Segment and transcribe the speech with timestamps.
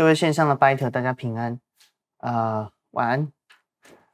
[0.00, 1.60] 各位线上的 Biter，大家平安，
[2.20, 3.30] 呃，晚安，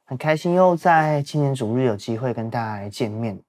[0.03, 3.41] 很开心又在青年主日有机会跟大家来见面。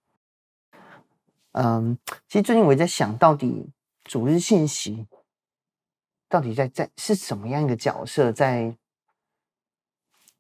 [1.50, 1.98] 嗯，
[2.28, 3.68] 其实最近我也在想到底
[4.04, 5.08] 主日信息
[6.28, 8.72] 到底在在是什么样一个角色在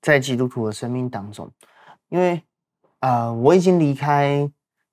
[0.00, 1.50] 在基督徒的生命当中？
[2.10, 2.40] 因为
[3.00, 4.48] 呃，我已经离开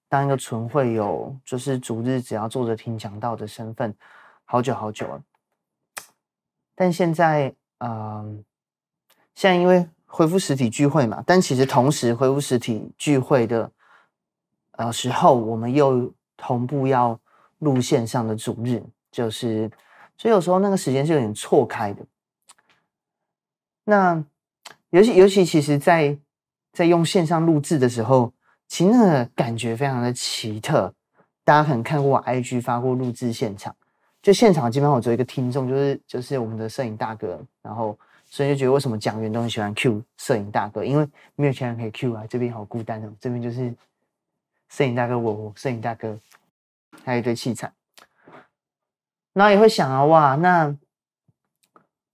[0.09, 3.95] 当一个纯会有，就是主日只要坐着听讲道的身份，
[4.43, 5.21] 好久好久了。
[6.75, 8.43] 但现在，嗯、
[9.33, 13.71] 现在因为恢复实体聚会嘛，但其实同时恢复实体聚会的
[14.71, 17.19] 呃时候，我们又同步要
[17.59, 19.71] 录线上的主日，就是
[20.17, 22.05] 所以有时候那个时间是有点错开的。
[23.85, 24.23] 那
[24.89, 26.19] 尤其尤其其实在，在
[26.73, 28.33] 在用线上录制的时候，
[28.67, 30.93] 其实那个感觉非常的奇特。
[31.43, 33.75] 大家可能看过我 IG 发过录制现场。
[34.25, 43.71] 就现场基本上我作为一个听众，就是就是我们的摄影大哥，然后所以就觉得为什么讲员都很喜欢 Q 摄影大哥，因为没有其他人可以 Q 啊，这边好孤单哦，这边就是
[44.67, 46.17] 摄影大哥我，我摄影大哥，
[47.03, 47.71] 还有一堆器材，
[49.33, 50.75] 然后也会想啊，哇，那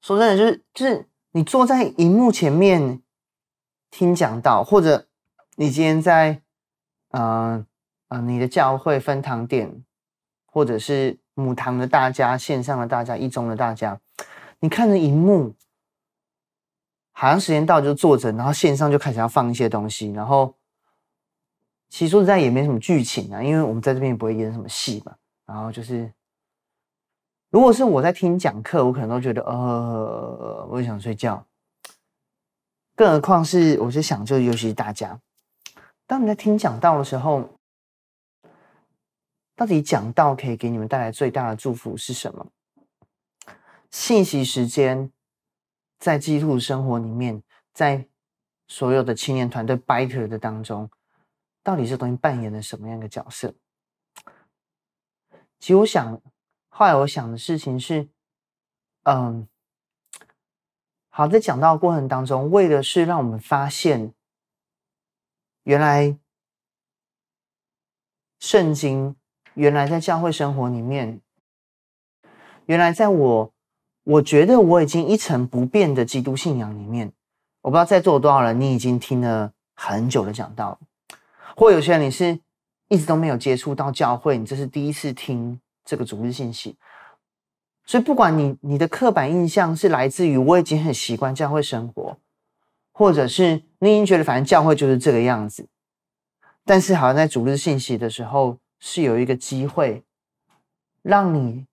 [0.02, 3.02] 说真的，就是就是你坐在荧幕前面
[3.90, 5.08] 听讲到，或者
[5.56, 6.42] 你今天在
[7.12, 7.66] 呃
[8.10, 9.82] 呃你的教会分堂点，
[10.46, 11.21] 或者是。
[11.42, 14.00] 母堂的大家，线上的大家，一中的大家，
[14.60, 15.56] 你看着荧幕，
[17.12, 20.54] 好像时间到就坐着，然后线上就开始要放一些东西，然后
[21.90, 25.16] 其实说实在也没什么剧情啊，因为我们在这边也不会演什么戏嘛。
[25.46, 26.12] 然后就是，
[27.50, 31.46] 如果是我在听讲课，我可能都觉得呃，我想睡觉。
[32.96, 35.20] 更何况是我是想，就尤其是大家，
[36.06, 37.50] 当你在听讲道的时候。
[39.62, 42.52] 到底讲道可以给你们带来最大的祝福是什么？
[43.92, 45.12] 信息时间
[46.00, 48.08] 在基督生活里面，在
[48.68, 50.90] 所有的青年团队 Biter 的当中，
[51.62, 53.54] 到底这东西扮演了什么样的角色？
[55.60, 56.20] 其实我想，
[56.70, 58.10] 后来我想的事情是，
[59.04, 59.48] 嗯，
[61.10, 64.12] 好，在讲道的过程当中，为的是让我们发现，
[65.62, 66.18] 原来
[68.40, 69.16] 圣经。
[69.54, 71.20] 原来在教会生活里面，
[72.68, 73.54] 原来在我
[74.04, 77.12] 我觉得我已经一成不变的基督信仰里面，
[77.62, 80.80] 我不知道在座有多少人，你已经听了很久的讲道，
[81.56, 82.40] 或有些人你是
[82.88, 86.78] 一直都没有接触到教会，你这是第一次听这个主日信息，
[87.86, 92.18] 所以不管你你的刻板印象是来自于我已经很习惯教会生活，
[92.94, 95.68] 或者是你已经觉得反正教会就是这个样子，
[96.64, 98.58] 但是好像在主日信息的时候。
[98.82, 100.04] 是有一个机会，
[101.02, 101.66] 让你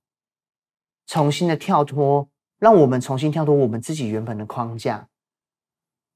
[1.07, 5.09] 重新的跳脱，让我们重新跳脱我们自己原本的框架，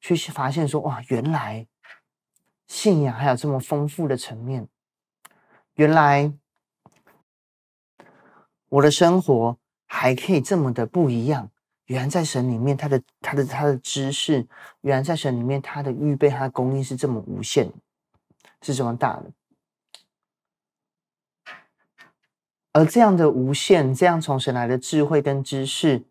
[0.00, 1.66] 去发现说，哇，原来
[2.68, 4.68] 信仰还有这么丰富的层面，
[5.74, 6.32] 原来
[8.68, 11.50] 我的生活还可以这么的不一样。
[11.86, 14.46] 原来在神里面，他的他的他的知识，
[14.82, 17.70] 原来在神里面，他的预备，他的供应是这么无限，
[18.62, 19.30] 是这么大的。
[22.72, 26.04] 而这样的无限，这样从神来的智慧跟知识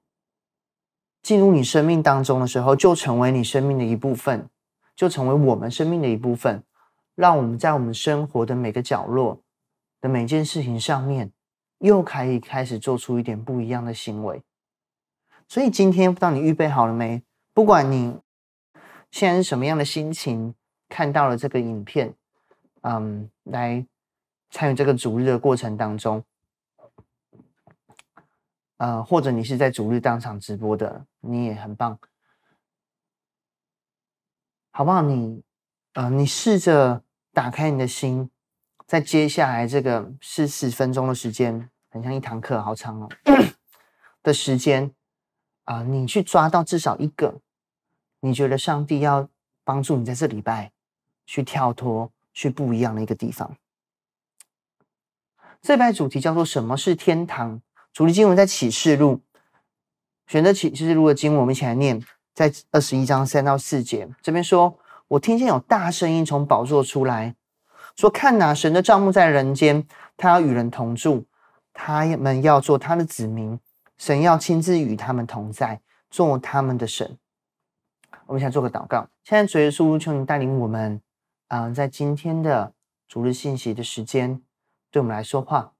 [1.23, 4.47] 进入你生命当中的时候，就成为你生命的一部分，
[4.95, 6.63] 就成为我们生命的一部分，
[7.15, 9.41] 让我们在我们生活的每个角落
[9.99, 11.31] 的每件事情上面，
[11.79, 14.43] 又可以开始做出一点不一样的行为。
[15.47, 17.23] 所以今天不知道你预备好了没？
[17.53, 18.17] 不管你
[19.09, 20.53] 现在是什么样的心情，
[20.87, 22.13] 看到了这个影片，
[22.81, 23.83] 嗯，来
[24.51, 26.23] 参与这个主日的过程当中。
[28.81, 31.99] 呃，或者你是在主日当场直播的，你也很棒，
[34.71, 35.03] 好不好？
[35.03, 35.43] 你，
[35.93, 38.31] 呃，你试着打开你的心，
[38.87, 43.07] 在接下来这个四十分钟的时间，很像一堂课，好长哦，
[44.23, 44.91] 的时间
[45.65, 47.39] 啊，你去抓到至少一个，
[48.21, 49.29] 你觉得上帝要
[49.63, 50.71] 帮助你在这礼拜
[51.27, 53.55] 去跳脱、去不一样的一个地方。
[55.61, 57.61] 这拜主题叫做“什么是天堂”。
[57.93, 59.19] 主题经文在启示录，
[60.25, 62.01] 选择启示录的经文，我们一起来念，
[62.33, 64.07] 在二十一章三到四节。
[64.21, 64.79] 这边说
[65.09, 67.35] ：“我听见有大声音从宝座出来，
[67.97, 69.85] 说：看哪，神的帐幕在人间，
[70.15, 71.25] 他要与人同住，
[71.73, 73.59] 他们要做他的子民，
[73.97, 77.17] 神要亲自与他们同在，做他们的神。”
[78.27, 79.09] 我们想做个祷告。
[79.25, 81.01] 现在主耶稣，求你带领我们，
[81.49, 82.73] 啊、在今天的
[83.05, 84.41] 主日信息的时间，
[84.89, 85.73] 对我们来说话。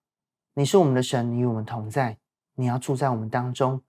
[0.53, 2.18] 你是我们的神，你与我们同在，
[2.56, 3.81] 你要住在我们当中，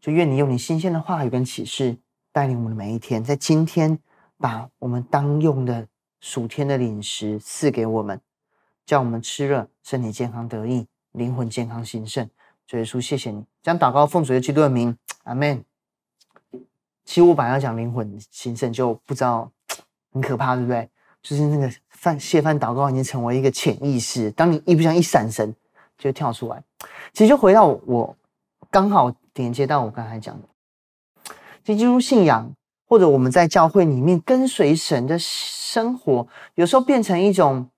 [0.00, 1.98] 就愿你用你新鲜的话语跟启示
[2.32, 3.98] 带领我们的每一天，在今天
[4.38, 5.86] 把我们当用的
[6.20, 8.18] 暑天的饮食赐给我们，
[8.86, 12.28] 叫我们吃了身体健康得意，灵魂健康兴盛。
[12.66, 15.62] 主耶稣，谢谢你，将祷告奉主耶稣基督的名，阿门。
[17.04, 19.52] 其实我本来要讲灵魂兴盛，就不知道
[20.12, 20.88] 很可怕，对不对？
[21.20, 21.70] 就是那个
[22.02, 25.54] 犯谢饭祷告已经成为一个潜意识，当你一不小心一闪神，
[25.96, 26.60] 就跳出来。
[27.12, 28.16] 其实就回到我，我
[28.72, 30.48] 刚好连接到我刚才讲的。
[31.62, 32.52] 基督信仰，
[32.88, 36.26] 或者我们在教会里面跟随神的生活，
[36.56, 37.70] 有时候变成一种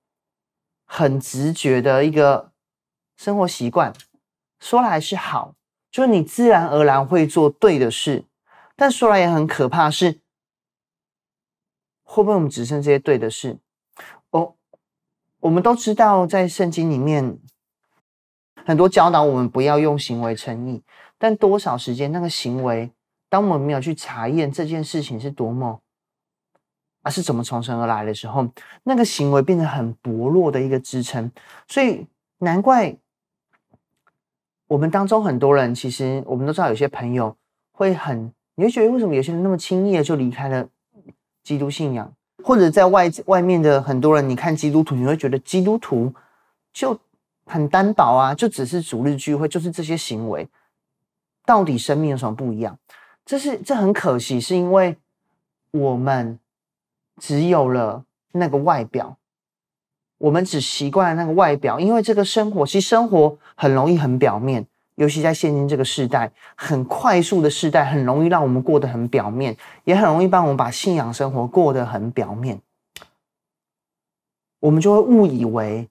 [0.87, 2.51] 很直觉的一个
[3.19, 3.93] 生活习惯。
[4.59, 5.55] 说来是好，
[5.91, 8.25] 就是你自然而然会做对的事，
[8.75, 10.21] 但说来也很可怕，是
[12.03, 13.59] 会不会我们只剩这些对的事？
[15.45, 17.39] 我们都知道，在圣经里面
[18.65, 20.83] 很多教导我们不要用行为称义，
[21.19, 22.91] 但多少时间那个行为？
[23.29, 25.81] 当我们没有去查验这件事情是多么
[27.03, 28.49] 啊，是怎么从神而来的时候，
[28.85, 31.31] 那个行为变得很薄弱的一个支撑，
[31.69, 32.07] 所以
[32.39, 32.97] 难怪
[34.67, 37.37] 我们当中很多人，其实我们都知道，有些朋友
[37.73, 40.67] 会很，你会觉得为什么有些人那么轻易的就离开了
[41.43, 42.15] 基督信仰，
[42.47, 46.13] 或者在外外面的很多人，你看基督徒，你会觉得基督徒
[46.75, 47.01] 就
[47.47, 50.47] 很单薄啊，就只是主日聚会，就是这些行为，
[51.47, 52.79] 到底生命有什么不一样？
[53.25, 54.99] 这是这很可惜，是因为
[55.71, 56.39] 我们
[57.19, 59.17] 只有了那个外表，
[60.19, 72.61] 我们只习惯了那个外表，因为这个生活其实生活很容易很表面，尤其在现今这个时代，很快速的时代，很容易让我们过得很表面，也很容易帮我们把信仰生活过得很表面，
[74.61, 75.89] 我们就会误以为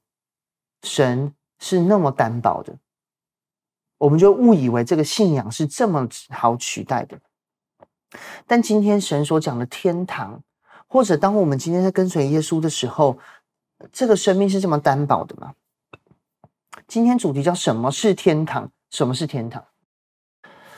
[0.84, 2.78] 神是那么单薄的。
[3.98, 7.20] 我们就误以为这个信仰是这么好取代的，
[8.46, 10.42] 但今天神所讲的天堂，
[10.88, 13.18] 或者当我们今天在跟随耶稣的时候，
[13.92, 15.54] 这个生命是这么单薄的吗？
[16.88, 18.72] 今天主题叫什么是天堂？
[18.94, 19.66] 什么是天堂？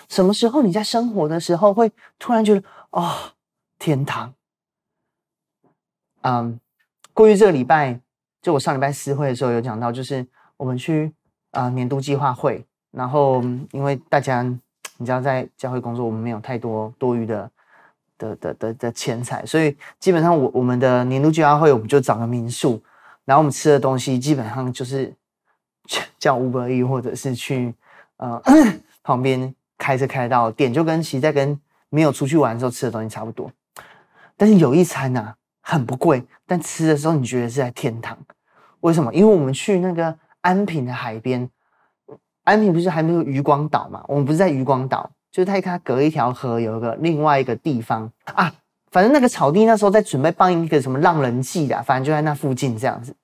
[0.08, 3.34] 什么时候你在生活的时候会突然觉得哦，
[3.78, 4.34] 天堂？
[6.22, 6.58] 嗯，
[7.14, 8.00] 过去这个礼拜，
[8.42, 10.26] 就我上礼拜私会的时候有讲到，就是
[10.56, 11.14] 我们去
[11.52, 12.66] 啊、年度计划会。
[12.92, 17.52] 然后，因为大家你知道，在教会工作，我们没有太多多余的
[18.18, 22.82] 的的的的钱财，所以基本上我我们的年度计划会，我们就找个民宿，
[23.26, 25.14] 然后我们吃的东西基本上就是
[26.18, 27.76] 叫 Uber Eats，或者是去
[28.18, 28.42] 呃
[29.04, 31.60] 旁边开车开到店，就跟其实在跟
[31.90, 33.52] 没有出去玩的时候吃的东西差不多。
[34.38, 38.18] 但是有一餐呐、很不贵，但吃的时候你觉得是在天堂？
[38.82, 39.14] 为什么？
[39.14, 41.50] 因为我们去那个安平的海边。
[42.44, 44.04] 安平不是还没有渔光岛嘛？
[44.08, 48.54] 我们不是在渔光岛，就是它它隔一条河，有一个另外一个地方啊。
[48.92, 53.16] 反正那个草地那时候在准备办一个什么浪人祭的，反正就在那附近这样子。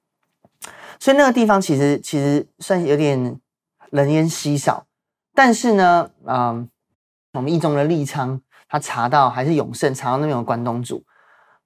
[1.00, 3.40] 所以那个地方其实其实算有点
[3.92, 4.88] 人烟稀少，
[5.36, 6.68] 但是呢，嗯，
[7.34, 11.04] 我们一中的立昌他查到还是永盛查到那边有关东煮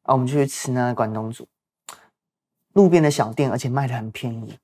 [0.02, 1.48] 啊，我们就去吃那个关东煮，
[2.74, 4.58] 路边的小店，而且卖的很便宜。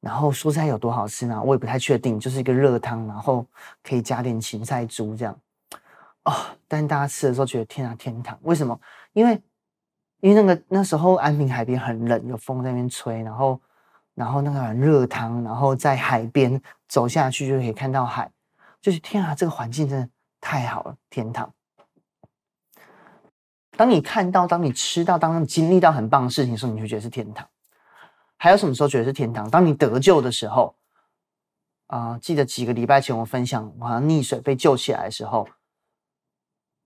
[0.00, 1.42] 然后蔬菜有多好吃呢？
[1.42, 3.44] 我也不太确定，就是一个热汤，然后
[3.82, 5.36] 可以加点芹菜猪这样
[6.24, 6.32] 哦。
[6.68, 8.38] 但是大家吃的时候觉得天啊，天堂！
[8.42, 8.78] 为什么？
[9.14, 9.42] 因为
[10.20, 13.60] 因为那个那时候安平海边很冷，有风在那边吹，然后
[14.16, 18.28] 然后那个热汤，然后在海边走下去就可以看到海，
[18.80, 20.08] 就是天啊，这个环境真的
[20.40, 21.52] 太好了，天堂！
[23.76, 27.46] 当你看到、当你吃到、当你经历到很棒的事情的时候，你就觉得是天堂。
[28.38, 29.50] 还有什么时候觉得是天堂？
[29.50, 30.74] 当你得救的时候，
[31.88, 35.46] 啊、记得几个礼拜前我分享，我好像溺水被救起来的时候，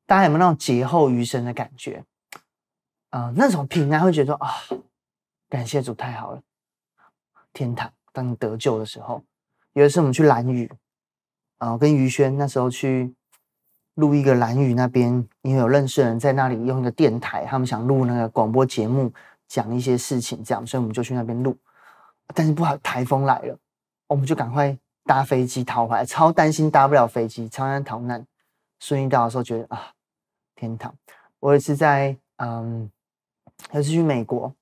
[0.04, 2.04] 大家有没有那种劫后余生的感觉？
[3.10, 4.48] 啊、那种平安会觉得啊、
[5.48, 6.42] 感谢主太好了，
[7.52, 7.92] 天堂。
[8.12, 9.22] 当你得救的时候，
[9.72, 10.70] 有一次我们去兰屿，
[11.58, 13.14] 啊、呃，跟于轩那时候去
[13.94, 19.12] 录一个兰屿那边，因为有认识的人在那里用一个电台，他们想录那个广播节目。
[19.50, 21.58] 讲一些事情，这样，所以我们就去那边录。
[22.32, 23.58] 但是不好，台风来了，
[24.06, 28.24] 我们就赶快搭飞机逃回来，超担心搭不了飞机，超担心逃难。
[28.78, 29.90] 顺利到的时候，觉得啊，
[30.54, 30.94] 天堂！
[31.40, 32.88] 我也是在嗯，
[33.72, 34.54] 有一次去美国，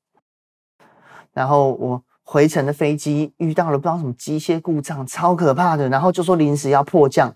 [1.35, 5.89] 然后我回程的飞机遇到了不知道什么机械故障，超可怕的。
[5.89, 7.35] 然后就说临时要迫降，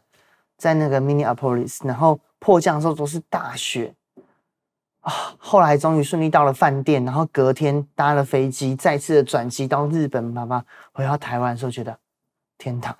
[0.58, 3.94] 在那个 Minneapolis，然后迫降的时候都是大雪。
[5.00, 5.34] 啊！
[5.38, 10.22] 后来终于顺利到了饭店，然后隔天搭了飞机，再次的转机到日本。
[10.22, 11.98] 妈妈回到台湾的时候，觉得
[12.58, 12.94] 天堂。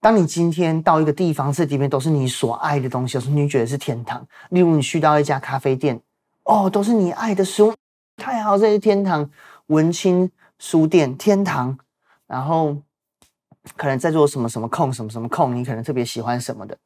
[0.00, 4.26] 当你今天到一个地方，这里面都是你所爱的东西，有时候你觉得是天堂。
[4.48, 6.00] 例如，你去到一家咖啡店，
[6.44, 7.74] 哦，都是你爱的书，
[8.20, 9.28] 太好，这是天堂。
[9.68, 11.78] 文青书店，天堂。
[12.26, 12.76] 然后，
[13.76, 16.76] 可能在做什么什么控，什么什么控，你可能特别喜欢什么的。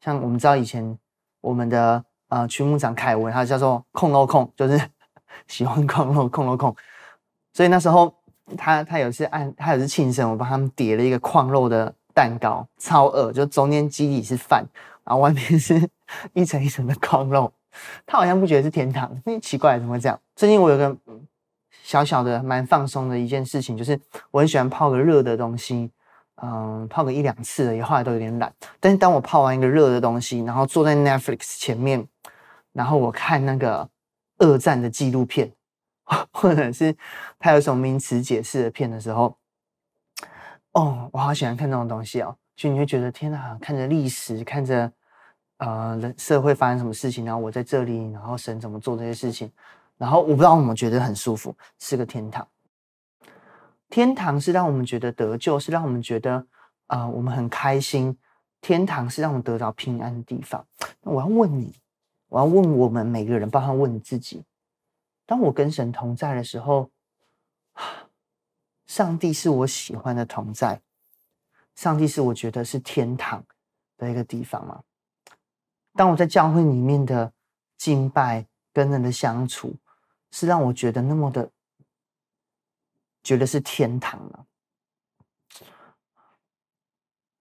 [0.00, 0.98] 像我们知道以前
[1.40, 4.90] 我们的呃区牧长凯文，他叫做控肉控，就是
[5.46, 6.74] 喜欢控肉控肉控。
[7.52, 8.12] 所以那时候
[8.58, 14.66] 他他有次按他有次庆生，我帮他们叠了一个矿肉的蛋糕，超饿，就中间基底是饭，
[15.04, 15.88] 然后外面是
[16.32, 17.52] 一层一层的矿肉。
[18.04, 20.20] 他好像不觉得是天堂，那奇怪怎么会这样？
[20.34, 20.96] 最近我有个
[21.82, 25.90] 小小的蛮放松的一件事情，就是我很喜欢泡个热的东西。
[26.42, 28.52] 嗯，泡个一两次而已，后来都有点懒。
[28.78, 32.06] 但是当我泡完一个热的东西，然后坐在 Netflix 前面，
[32.74, 33.88] 然后我看那个
[34.36, 35.50] 二战的纪录片，
[36.30, 36.94] 或者是
[37.38, 39.34] 他有什么名词解释的片的时候，
[40.72, 42.36] 哦，我好喜欢看这种东西哦。
[42.54, 44.92] 就你会觉得天哪，看着历史，看着
[45.58, 49.50] 呃人社会发生什么事情，然后我在这里，然后神怎么做这些事情，
[49.96, 52.46] 然后我不知道我们觉得很舒服，是个天堂。
[53.88, 56.46] 天堂是让我们觉得得救，是让我们觉得
[56.88, 58.18] 啊、我们很开心。
[58.60, 60.66] 天堂是让我们得到平安的地方。
[61.02, 61.72] 那我要问你，
[62.28, 64.44] 我要问我们每个人，包括问你自己：
[65.24, 66.90] 当我跟神同在的时候，
[68.86, 70.80] 上帝是我喜欢的同在，
[71.76, 73.44] 上帝是我觉得是天堂
[73.96, 74.82] 的一个地方吗？
[75.96, 77.32] 当我在教会里面的
[77.76, 79.74] 敬拜跟人的相处，
[80.30, 81.50] 是让我觉得那么的。
[83.24, 84.44] 觉得是天堂了。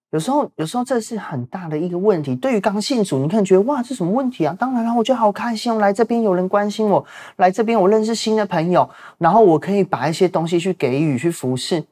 [0.09, 2.35] 有时候，有时候这是很大的一个问题。
[2.35, 4.55] 对于刚信主，你可能觉得哇，这什么问题啊？
[4.57, 11.85] 当然了，我觉得好开心，我来这边有人关心我，来这边我认识新的朋友，然后我可以把一些东西去给予、去服侍。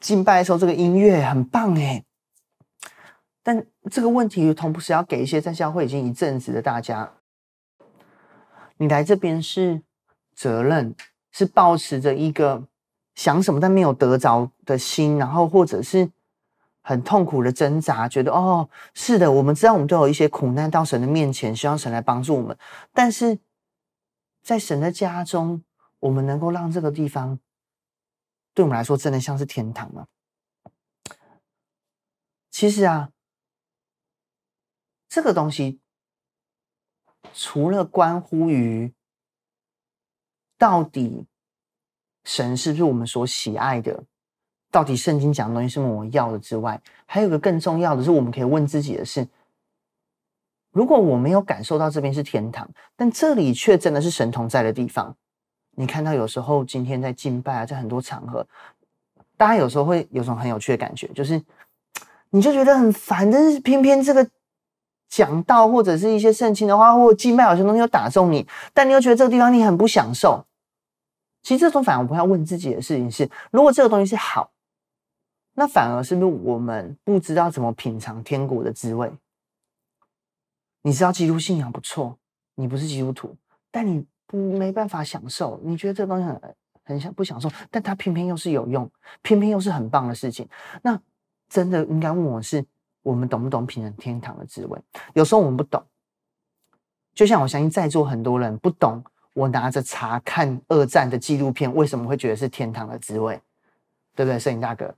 [0.00, 2.02] 敬拜的时候，这个音乐很棒诶。
[3.42, 7.12] 但这个问题同时要给一些在教会已经一阵子的大家，
[8.76, 9.82] 你来这边是
[10.34, 10.94] 责任，
[11.30, 12.66] 是抱持着一个。
[13.16, 16.10] 想什么但没有得着的心，然后或者是
[16.80, 22.56] 很痛苦的挣扎，觉得哦，是的，我们知道我们都有一些苦难到神的面前，希望神来帮助我们。
[22.94, 23.38] 但是
[24.42, 25.62] 在神的家中，
[25.98, 27.38] 我们能够让这个地方
[28.54, 30.06] 对我们来说真的像是天堂吗？
[32.50, 33.10] 其实啊，
[35.10, 35.78] 这个东西
[37.34, 38.94] 除了关乎于
[40.56, 41.26] 到底。
[42.22, 44.04] 神是不是我们所喜爱的？
[44.70, 49.26] 到底圣经讲的东西是不是我要的之外，还有个更重要的是，我们可以问自己的是：
[50.70, 55.16] 如果我没有感受到这边是天堂，但这里却真的是神同在的地方。
[55.76, 58.46] 你看到有时候今天在敬拜啊，在很多场合，
[59.38, 61.42] 大家有时候会有种很有趣的感觉，就是
[62.28, 64.28] 你就觉得很烦，但是偏偏这个
[65.10, 70.46] 讲道或者是一些圣经的话，或者敬拜有些东西又打中你，但你又觉得这个地方你很不享受。
[71.42, 74.52] 其实这种反而我们要问自己的事情是：如果这个东西是好，
[75.54, 79.10] 那反而是不是我们不知道怎么品尝天国的滋味？
[80.82, 82.16] 你知道基督信仰不错，
[82.54, 83.36] 你不是基督徒，
[83.70, 85.60] 但你不没办法享受。
[85.64, 86.40] 你觉得这个东西很
[86.84, 88.90] 很想不享受，但它偏偏又是有用，
[89.22, 90.48] 偏偏又是很棒的事情。
[90.82, 90.98] 那
[91.48, 92.64] 真的应该问我是：
[93.02, 94.78] 我们懂不懂品尝天堂的滋味？
[95.14, 95.82] 有时候我们不懂，
[97.14, 99.02] 就像我相信在座很多人不懂。
[99.32, 103.40] 我拿着茶看二战的纪录片，为什么会觉得是天堂的滋味？
[104.16, 104.92] 对不对，摄影大哥？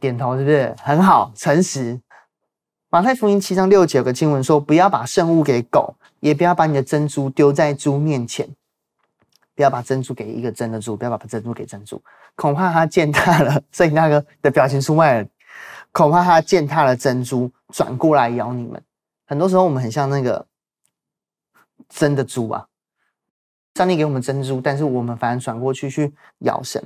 [0.00, 0.74] 点头是不是？
[0.82, 2.00] 很好，诚实。
[2.90, 8.48] 马太福音七章六节有个经文说：“不要把圣物给狗，也不要把你的珍珠丢在猪面前。
[9.54, 12.02] 不要把珍珠给一个真的猪，不要把珍珠给珍珠，
[12.34, 15.28] 恐怕他践踏了。”摄影大哥的表情出卖了，
[15.94, 18.84] 恐怕它践踏了珍珠，转过来咬你们。
[19.26, 20.46] 很多时候我们很像那个。
[21.88, 22.66] 真的猪啊！
[23.74, 26.82] 上帝给我们珍珠，但是我们反而转过去去咬神。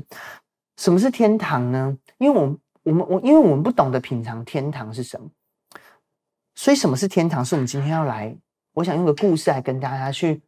[0.76, 1.96] 什么是天堂呢？
[2.16, 5.30] 因为我们我们我因为我们不懂得品尝天堂是什么，
[6.54, 7.44] 所以什么是天堂？
[7.44, 8.34] 是我们今天要来，
[8.72, 10.42] 我想用个故事来跟大家去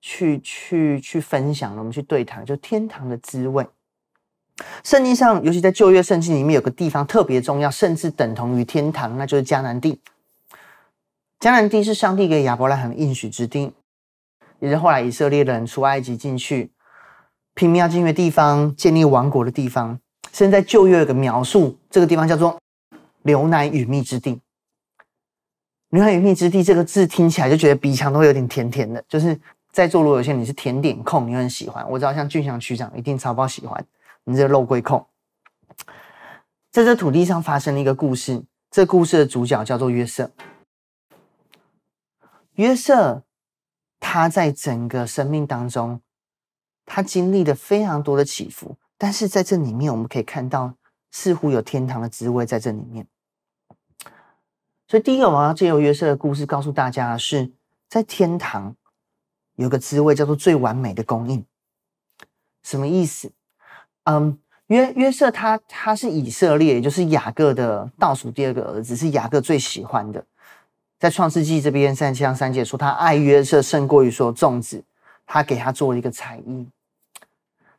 [0.00, 3.66] 去去去分享，我们去对谈，就天堂的滋味。
[4.82, 10.00] 圣经上，尤其在旧约圣经里面，有个地方特别重要，甚至等同于天堂，那就是迦南地。
[11.38, 13.72] 迦南地是上帝给亚伯拉罕的应许之地。
[14.58, 16.70] 也是后来以色列人出埃及进去，
[17.52, 20.00] 拼命要进的地方，建立王国的地方。
[20.32, 22.58] 现在旧约有个描述，这个地方叫做
[23.22, 24.40] “流奶与蜜之地”。
[25.90, 29.04] 流奶与蜜之地这个字听起来就觉得鼻腔都会有点甜甜的。
[29.06, 29.38] 就是
[29.70, 31.86] 在座如果有些你是甜点控，你很喜欢。
[31.90, 33.84] 我知道像俊祥区长一定超爆喜欢，
[34.26, 35.06] 你这个肉桂控。
[36.70, 40.30] 在这土地上发生了一个故事，这故事的主角叫做约瑟。
[42.54, 43.22] 约瑟
[44.00, 46.00] 他在整个生命当中，
[46.84, 50.74] 他经历了非常多的起伏，但是在这里面我们可以看到，
[51.10, 53.06] 似乎有天堂的滋味在这里面。
[54.88, 57.52] 所以第一个我要借由约瑟的故事告诉大家的是，
[57.88, 58.74] 在天堂
[59.54, 61.44] 有个滋味叫做最完美的供应。
[62.62, 63.32] 什么意思？
[64.06, 64.38] 嗯。
[64.68, 70.24] 约约瑟他他是以色列，也就是雅各的倒数第二个儿子，是雅各最喜欢的。
[70.98, 74.82] 在创世纪这边三七章三节说，他爱约瑟胜过于说粽子，
[75.24, 76.66] 他给他做了一个彩衣。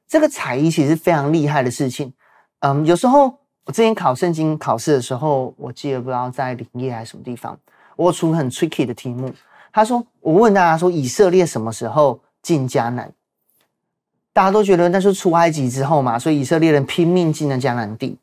[0.08, 2.14] 这个彩衣其实非常厉害的事情。
[2.60, 7.60] 嗯，有时候我之前考圣经考试的时候，我记得不知道在林业还是什么地方，
[7.98, 9.30] 我出很 tricky 的题目。
[9.74, 13.12] 他说，我问大家说，以色列什么时候进迦南？
[14.38, 18.20] 大家都觉得那是出埃及之后嘛，所以以色列人拼命进了迦南地。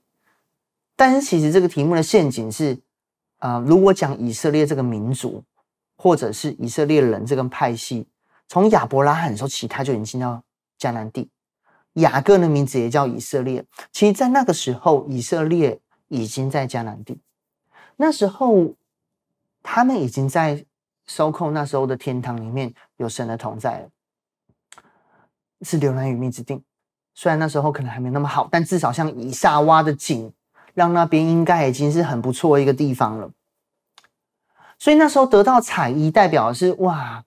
[0.94, 2.78] 但是其实这个题目的陷阱是，
[3.38, 5.42] 啊、呃，如果讲以色列这个民族，
[5.96, 8.06] 或者是以色列人这个派系，
[8.46, 10.40] 从亚伯拉罕的时候起，他就已经进到
[10.78, 11.28] 迦南地。
[11.94, 13.64] 雅各的名字也叫以色列。
[13.90, 17.18] 其实，在那个时候，以色列已经在迦南地。
[17.96, 18.72] 那时候，
[19.64, 20.64] 他们已经在
[21.08, 23.88] 收控那时候的天堂里面有神的同在了。
[25.64, 26.62] 是流奶与蜜之地，
[27.14, 30.32] 虽然那时候可能还没那么好，但至少像以撒挖的井，
[30.74, 33.30] 让那边应该已经是很不错一个地方了。
[34.78, 37.24] 所以那时候得到彩衣，代表的是哇，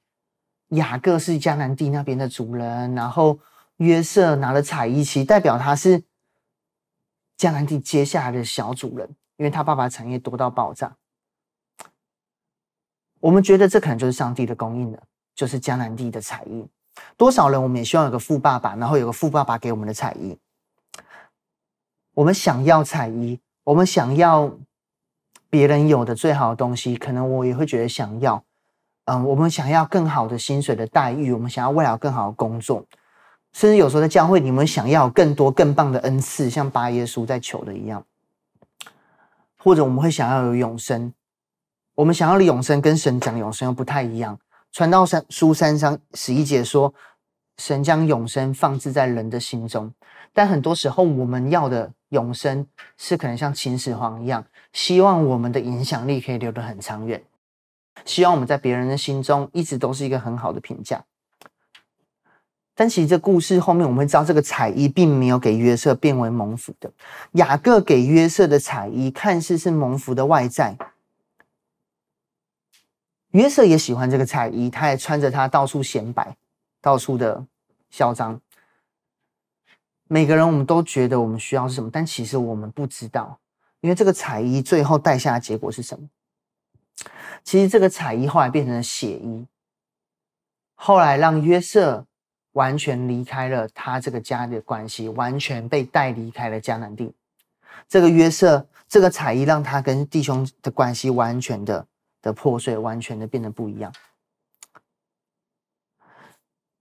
[0.69, 3.39] 雅各是迦南地那边的主人，然后
[3.77, 6.03] 约瑟拿了彩衣，其代表他是
[7.37, 10.95] 迦南地接下来的小主人，因为他爸爸产业多到爆炸。
[13.19, 15.01] 我们觉得这可能就是上帝的供应了，
[15.33, 16.67] 就是迦南地的彩衣。
[17.15, 20.37] 多少人，我们也希望有个富爸爸，然后有个富爸爸给我们的彩衣。
[22.13, 24.51] 我们想要彩衣，我们想要
[25.49, 28.43] 别人有的最好的东西，可能我也会觉得想要。
[29.05, 32.85] 嗯，我们想要更好的薪水的待遇，我们想要未来更好的工作，
[33.53, 38.03] 甚至有时候在教会，你们想要更多更棒的恩赐，像巴耶稣在求的一样。
[39.59, 41.13] 或者我们会想要有永生，
[41.95, 44.37] 我们想要的永生跟神讲永生又不太一样。
[44.77, 46.93] 传道书三章十一节说，
[47.57, 49.91] 神将永生放置在人的心中，
[50.33, 52.63] 但很多时候我们要的永生
[52.95, 57.23] 是可能像秦始皇一样，希望我们的影响力可以留得很长远，
[58.05, 61.03] 希望我们在别人的心中一直都是一个很好的评价。
[62.75, 66.91] 但其实这故事后面我们会知道，这个彩衣并没有给约瑟变为蒙福的。
[67.31, 70.77] 雅各给约瑟的彩衣看似是蒙福的外在。
[73.37, 76.35] 约瑟也喜欢这个彩衣，他也穿着它到处显摆，
[76.81, 77.45] 到处的
[77.91, 78.41] 嚣张。
[80.07, 83.39] 每个人我们都觉得我们需要是什么，但其实我们不知道，
[83.81, 86.09] 因为这个彩衣最后带下的结果是什么？
[87.43, 89.45] 其实这个彩衣后来变成了血衣，
[90.73, 92.07] 后来让约瑟
[92.53, 97.13] 完全离开了他这个家的关系，完全被带离开了迦南地。
[97.87, 101.85] 这个约瑟，这个彩衣让他跟弟兄的关系完全的。
[102.27, 103.91] 的破碎，完全的变得不一样。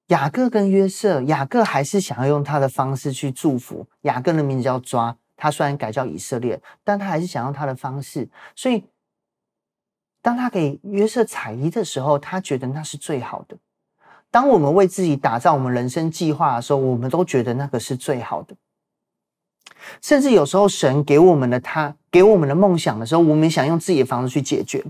[0.08, 3.86] 雅各跟约瑟，雅各还是想要用他的方式去祝福。
[4.02, 8.28] 雅各的名字叫抓，他虽然改叫以色列，但他还是想用他的方式。
[8.54, 8.84] 所以，
[10.22, 13.56] 当他给约瑟彩衣的时候，他觉得那是最好的。
[14.30, 18.54] 当我们为自己打造我们人生计划的时候，我们都觉得那个是最好的。
[20.00, 24.84] 甚至有时候，神给我们的他给我们的梦想的时候，我们想用自己的方式去解决。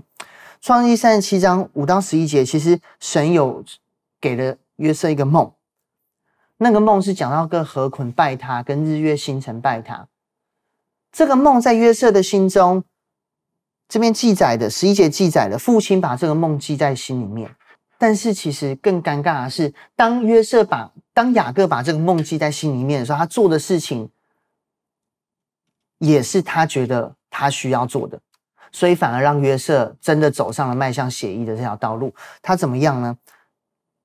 [0.59, 3.63] 创世三十七章五到十一节，其实神有
[4.19, 5.53] 给了约瑟一个梦，
[6.57, 10.07] 那个梦是讲到个河捆拜他，跟日月星辰拜他。
[11.11, 12.83] 这个梦在约瑟的心中，
[13.87, 17.55] 这边记载的十一节记载的，父亲把这个梦记在心里面。
[17.99, 24.09] 但是其实更尴尬的是，当约瑟把当雅各把这个梦记在心里面的时候，他做的事情
[25.97, 28.19] 也是他觉得他需要做的。
[28.71, 32.13] 所以反而让约瑟真的走上了迈向血衣的这条道路。
[32.41, 33.17] 他怎么样呢？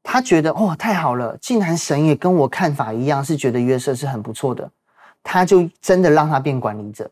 [0.03, 4.71] 他觉得哦，太好了，竟然神也跟我看法一样，是觉得约瑟是很不错的。
[5.23, 7.11] 他就真的让他变管理者。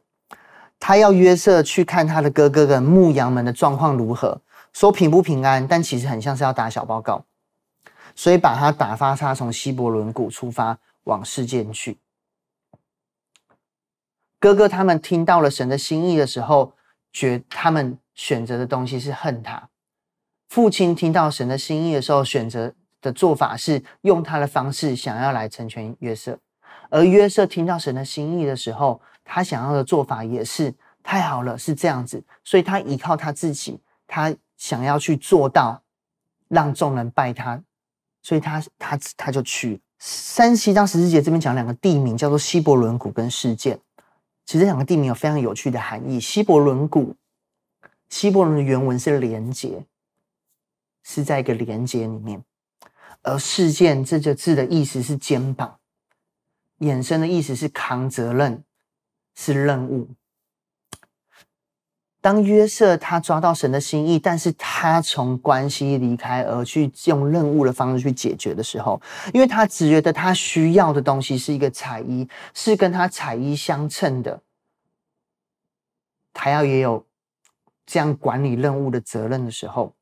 [0.79, 4.41] 他要约瑟去看他的哥哥跟牧羊们的状况如何，
[4.73, 7.25] 说平不平安，但其实很像是要打小报告。
[8.17, 11.99] 所以把他打发他从希伯伦谷出发往示剑去。
[14.41, 16.73] 哥哥他们听到了神的心意的时候。
[17.13, 19.69] 觉他们选择的东西是恨他。
[20.49, 26.39] 父亲听到神的心意的时候，选择的做法是用他的方式想要来成全约瑟。
[26.91, 35.81] 而约瑟听到神的心意的时候，他想要的做法也是太好了，是这样子，所以他依靠他自己，他想要去做到
[36.49, 37.63] 让众人拜他，
[38.23, 39.81] 所以他他他就去。
[40.01, 43.79] 三十七章十四节这边讲两个地名，叫做希伯伦谷跟事件。
[44.51, 46.21] 其实这两个地名有非常有趣的含义。
[46.21, 47.15] 希伯伦谷，
[48.09, 49.87] 希伯伦的原文是连接，
[51.05, 52.41] 是在一个连接里面；
[53.23, 55.79] 而事件这个字的意思是肩膀，
[56.81, 58.65] 衍生的意思是扛责任，
[59.37, 60.09] 是任务。
[62.23, 69.01] 当约瑟他抓到神的心意，但是他从关系离开，而去用任务的方式去解决的时候，
[69.33, 74.43] 因为他只觉得他需要的东西是一个彩衣，是跟他彩衣相称的，
[76.35, 77.07] 他要也有
[77.87, 79.95] 这样管理任务的责任的时候，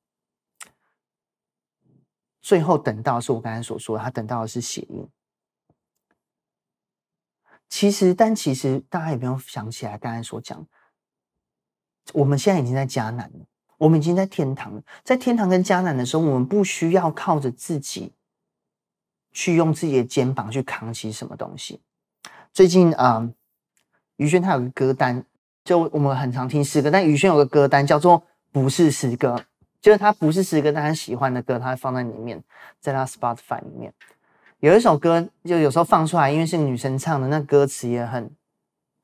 [2.42, 5.08] 最后等到是我刚才所说，他等到的是血印。
[7.68, 10.66] 其实，但其实大家也不用想起来刚才所讲。
[12.12, 14.82] 我们现在已经在迦南了，我们已经在天堂了。
[15.04, 18.12] 在天堂跟迦南的时候，我们不需要靠着自己
[19.32, 21.80] 去用自己的肩膀去扛起什么东西。
[22.52, 23.28] 最近啊，
[24.16, 25.24] 于、轩他有个歌单，
[25.64, 29.44] 就我们很常听诗歌，但于轩有个歌单叫做“不是诗歌”，
[29.80, 32.42] 就是他不是诗歌，但他喜欢的歌，他会放在里面，
[32.80, 33.92] 在他 Spotify 里面
[34.60, 38.30] 有一首歌，就有时候放出来，因为是女生唱的，那歌词也很。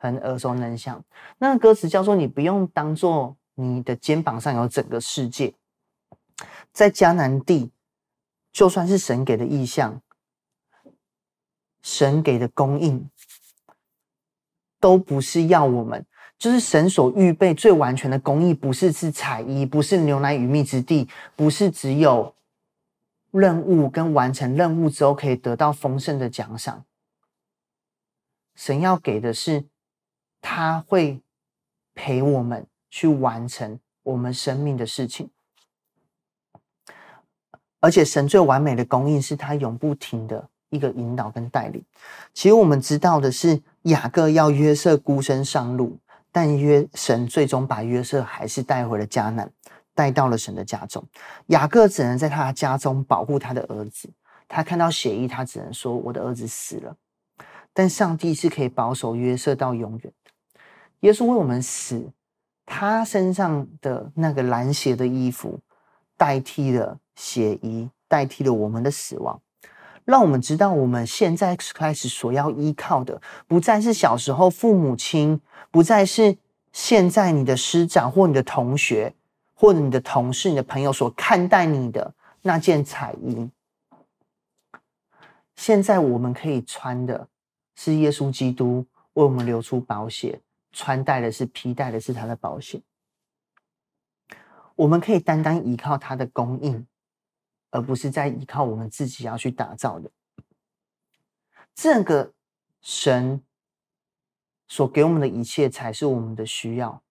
[0.05, 1.03] 很耳熟能详，
[1.39, 5.55] 那歌词叫做“你不用当做你的肩膀上有整个世界”。
[6.73, 7.71] 在迦南地，
[8.53, 10.03] 就算是神给的意象，
[11.81, 13.09] 神给的供应，
[14.79, 16.05] 都不是要我们，
[16.37, 22.35] 就是神所预备最完全的供应，不是是彩衣，不是牛奶与蜜之地，不是只有
[23.31, 26.85] 任务跟完成任务之后可以得到丰盛的奖赏。
[28.55, 29.65] 神要给的是。
[30.47, 31.19] 他会
[31.95, 35.31] 陪我们去完成我们生命的事情，
[37.81, 41.83] 而且神最完美的供应是他永不停的一个引导跟带领。
[42.35, 45.99] 其实我们知道的是，雅各要约瑟孤身上路，
[46.31, 49.51] 但约神最终把约瑟还是带回了迦南，
[49.95, 51.03] 带到了神的家中。
[51.47, 54.11] 雅各只能在他的家中保护他的儿子，
[54.47, 56.95] 他看到血衣，他只能说：“我的儿子死了。”
[57.73, 60.13] 但上帝是可以保守约瑟到永远。
[61.05, 62.11] 耶稣为我们死，
[62.65, 65.61] 他身上的那个蓝鞋的衣服，
[66.17, 69.39] 代替了血衣，代替了我们的死亡，
[70.07, 76.39] 让我们知道我们现在开始所要依靠的，不再是小时候父母亲，不再是
[76.73, 79.13] 现在你的师长或你的同学，
[79.53, 83.51] 或者你的同事、你的朋友所看待你的那件彩衣。
[85.55, 87.29] 现在我们可以穿的
[87.77, 90.41] 是耶稣基督为我们流出宝血。
[90.75, 92.83] 穿戴的是披戴的是他的宝血，
[94.75, 96.85] 我们可以单单依靠他的供应，
[97.71, 100.11] 而不是在依靠我们自己要去打造的。
[101.77, 102.35] 这个
[102.83, 103.45] 神
[104.67, 107.05] 所给我们的一切才是我们的需要，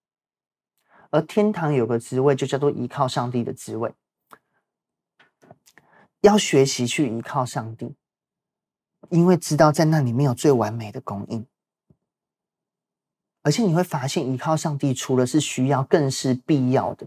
[1.08, 3.94] 而天堂有个职位，就叫做依靠上帝的职位。
[6.20, 7.96] 要学习去依靠上帝，
[9.08, 11.46] 因为知道在那里面有最完美的供应。
[13.44, 17.06] 而且你会发现，依靠上帝除了是需要，更是必要的。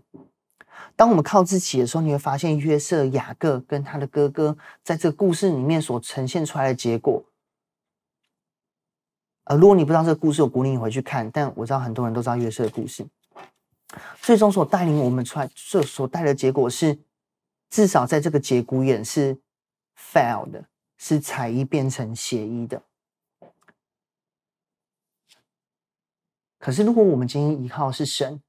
[0.96, 7.24] 当我们靠自己的时候，你会发现约瑟、雅各跟他的哥哥在这个故事里面所呈现出来的结果。
[9.46, 11.30] 呃，如果你不知道这个故事，我鼓励你回去看。
[11.32, 13.06] 但我知道很多人都知道约瑟的故事，
[14.22, 17.00] 最终所带领我们出来，所所带的结果是，
[17.70, 19.38] 至少在这个节骨眼是
[19.98, 20.64] fail 的，
[20.98, 22.82] 是彩衣变成血衣的。
[26.68, 28.42] 可是，如果我们今天依靠是神，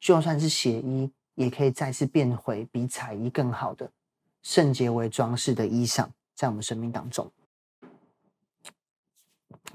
[0.00, 3.88] 就算是血衣，也可以再次变回比彩衣更好的
[4.42, 7.30] 圣洁为装饰的衣裳，在我们生命当中，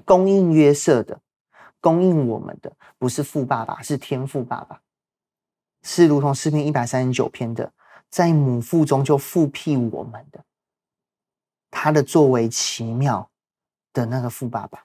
[0.04, 1.18] 供应约瑟的，
[1.80, 4.82] 供应我们的，不是父爸爸，是天父爸爸，
[5.80, 7.72] 是如同诗篇一百三十九篇的，
[8.10, 10.44] 在母腹中就复庇我们的，
[11.70, 13.30] 他的作为奇妙
[13.94, 14.84] 的那个父爸爸。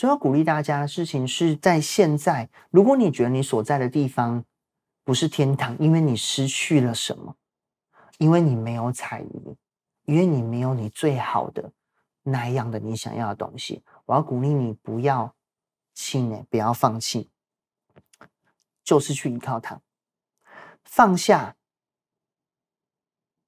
[0.00, 2.48] 所以要鼓励大家的事情是在现在。
[2.70, 4.42] 如果你觉得你所在的地方
[5.04, 7.36] 不是天堂，因为你失去了什么，
[8.16, 9.56] 因为你没有彩云，
[10.06, 11.70] 因为你没有你最好的
[12.22, 15.34] 那样的你想要的东西，我要鼓励你不要
[15.92, 17.28] 气馁，不要放弃，
[18.82, 19.82] 就是去依靠它，
[20.82, 21.54] 放下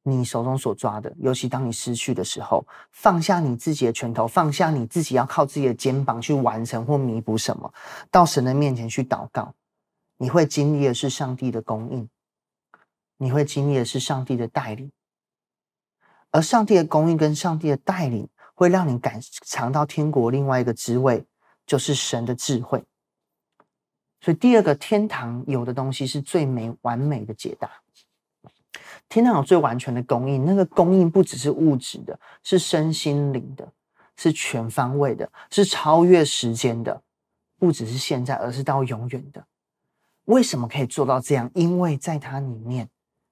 [0.04, 7.72] 你手中所抓的，尤其当你失去的时候，放下你自己的拳头，放下你自己要靠自己的肩膀去完成或弥补什么，
[8.10, 9.54] 到神的面前去祷告，
[10.16, 12.08] 你会经历的是上帝的供应，
[13.18, 14.90] 你会经历的是上帝的带领，
[16.30, 21.24] 而上帝的供应跟上帝的带领，会让你感尝到天国另外一个滋味，
[21.64, 22.82] 就是神的智慧。
[24.20, 27.81] 所以，第二个天堂有的东西是最美完美的解答。
[29.12, 33.70] 天堂有最完全的供应，那个供应不只是物质的，是身心灵的，
[34.16, 37.02] 是全方位的，是超越时间的，
[37.58, 39.44] 不只是现在，而是到永远的。
[40.24, 41.50] 为什么可以做到这样？
[41.52, 42.88] 因为在它里面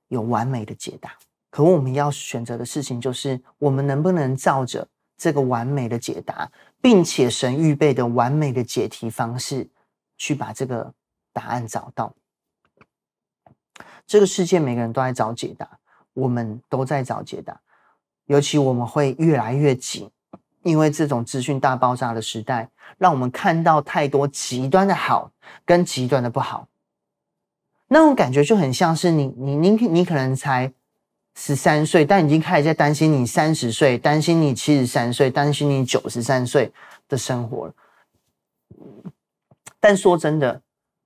[0.09, 1.12] 有完美的解答。
[1.49, 9.71] 可我们要选择的事情就是，我们能不能照着这个完美的解答，并且神预备的完美的解题方式。
[10.19, 10.93] 去把这个
[11.33, 12.14] 答案找到。
[14.11, 15.79] 这个世界每个人都在找解答，
[16.14, 17.61] 我们都在找解答。
[18.27, 20.11] 尤其我们会越来越紧，
[20.64, 25.31] 因为这种资讯大爆炸的时代，让我们看到太多极端的好
[25.64, 26.66] 跟极端的不好。
[27.87, 30.73] 那种感觉就很像是你你你你可能才
[31.37, 36.73] 十三岁，但已经开始在担心你三十岁，担心你七十三岁，担心你九十三岁
[37.09, 37.75] 的生活了。
[39.79, 40.62] 但说真的，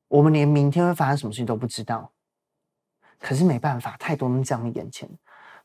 [0.08, 2.10] 我们连明天会发生什么事情都不知道。
[3.24, 5.08] 可是没办法，太多人在我们眼前。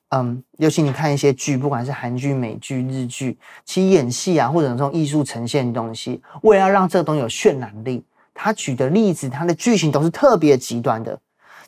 [0.10, 11.19] 嗯，尤其你看一些剧，不管是韩剧、美剧、日剧，其演戏啊，或者这种艺术呈现的东西，为了要让这个东西有渲染力，他举的例子，他的剧情都是特别极端的，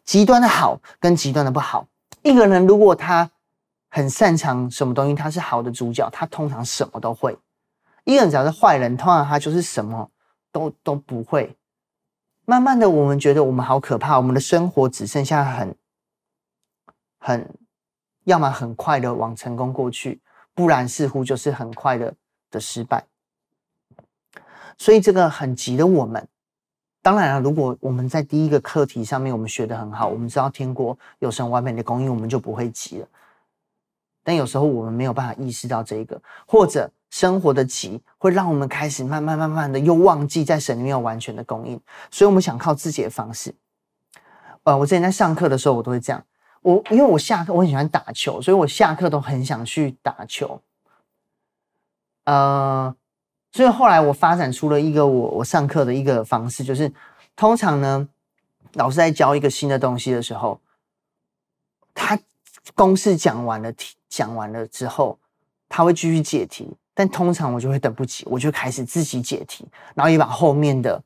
[0.06, 1.86] 极端的好跟极端的不好。
[2.21, 3.30] 一个人如果他
[3.89, 7.34] 很擅长什么东西，他是好的主角，他通常什么都会；
[8.06, 10.10] 一个人只要是坏人，通常他就是什么。
[10.54, 11.56] 都都不会。
[12.43, 15.73] 慢慢的，我们觉得我们好可怕，我们的生活只剩下很
[17.21, 17.47] 很，
[18.25, 20.19] 要么很快的往成功过去，
[20.53, 22.13] 不然似乎就是很快的
[22.49, 23.05] 的失败。
[24.77, 26.27] 所以这个很急的我们，
[27.01, 33.07] 当然了，如果我们在第一个课题上面我们学的很好，我们知道天国有神完美的供应，我们就不会急了。
[34.23, 36.91] 但有时候我们没有办法意识到这个，或者。
[37.12, 41.77] 生活的急会让我们开始慢慢慢慢的又忘记在神里面有完全的供应，
[42.10, 43.53] 所以我们想靠自己的方式。
[44.63, 46.23] 呃，我之前在上课的时候，我都会这样。
[46.62, 50.62] 我因为我下课我很喜欢打球，所以我下课都很想去打球。
[52.26, 52.95] 呃，
[53.52, 56.91] 所以后来我发展出了一个我我上课的一个方式，就是
[57.36, 58.08] 通常呢，
[58.74, 60.60] 老师在教一个新的东西的时候，
[61.93, 62.17] 他
[62.76, 65.17] 公式讲完了题讲完了之后，
[65.67, 66.69] 他会继续解题。
[66.93, 71.02] 但通常我就会等不及，我就开始自己解题，然后也把后面的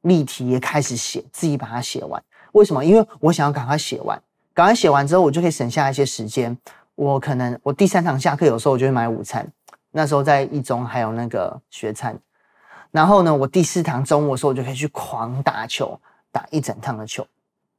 [0.00, 2.20] 例题也开始写，自己把它写完。
[2.52, 2.82] 为什么？
[2.82, 4.20] 因为我想要赶快写完，
[4.58, 6.58] 赶快写完之后，我就可以省下一些时间。
[6.96, 9.48] 我可能我第三堂下课，有时候我就会买午餐，
[9.92, 12.18] 那时候在一中还有那个学餐。
[12.90, 16.00] 然后呢，我第四堂中午的时候，我就可以去狂打球，
[16.32, 17.24] 打一整趟的球。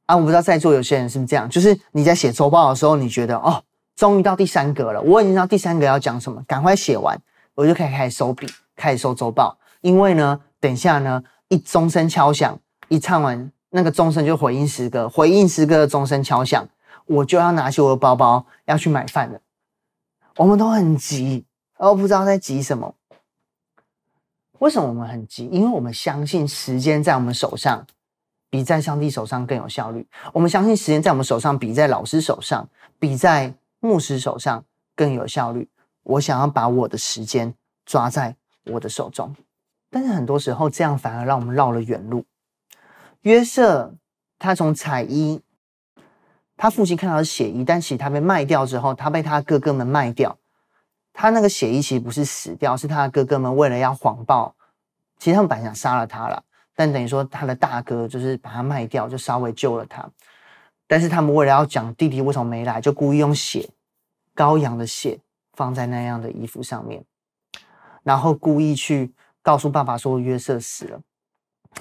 [0.06, 3.62] 啊，我不知道在座有些人是不是这样，就是你在写周报的时候，你觉得哦，
[3.94, 7.20] 终于到第三格了，我已经知道第三格要讲什么，赶快写完。
[7.56, 9.58] 我就可以开始收笔，开始收周报。
[9.82, 16.68] 因为呢，等一下呢，一钟声敲响，一唱完那个钟声就回应诗歌，回应诗歌的钟声敲响，
[17.06, 19.40] 我就要拿起我的包包要去买饭了。
[20.36, 21.44] 我们都很急，
[21.76, 22.94] 而不知道在急什么。
[24.58, 25.48] 为什么我们很急？
[25.52, 27.86] 因为我们相信时间在我们手上，
[28.50, 30.06] 比在上帝手上更有效率。
[30.32, 35.68] 我们相信时间在我们手上，比在老师手上，比在牧师手上更有效率。
[36.02, 37.54] 我想要把我的时间
[37.86, 38.34] 抓在
[38.66, 39.34] 我的手中，
[39.90, 42.24] 但是很多时候这样反而让我们绕了远路。
[43.22, 43.94] 约瑟
[44.38, 45.40] 他从彩衣，
[46.56, 50.38] 他父亲看到的血衣，但其实他被卖掉之后，他被他哥哥们卖掉。
[51.12, 54.54] 他那个血衣其实不是死掉，是他的哥哥们为了要谎报，
[55.18, 56.42] 其实他们本来想杀了他了，
[56.74, 60.08] 但等于说他的大哥就是把他卖掉，就稍微救了他。
[60.86, 63.68] 但是他们为了要讲弟弟为什么没来，就故意用血，
[64.34, 65.20] 羔羊的血。
[65.54, 67.04] 放在那样的衣服上面，
[68.02, 71.02] 然后故意去告诉爸爸说约瑟死了，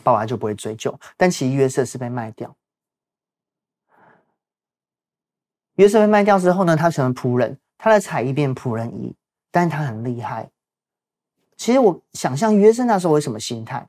[0.03, 0.97] 爸爸就不会追究。
[1.17, 2.55] 但其实约瑟是被卖掉。
[5.75, 9.15] 约瑟被卖掉之后呢，他成了仆人，他的彩衣变仆人衣，
[9.51, 10.49] 但是他很厉害。
[11.55, 13.87] 其实我想象约瑟那时候为什么心态？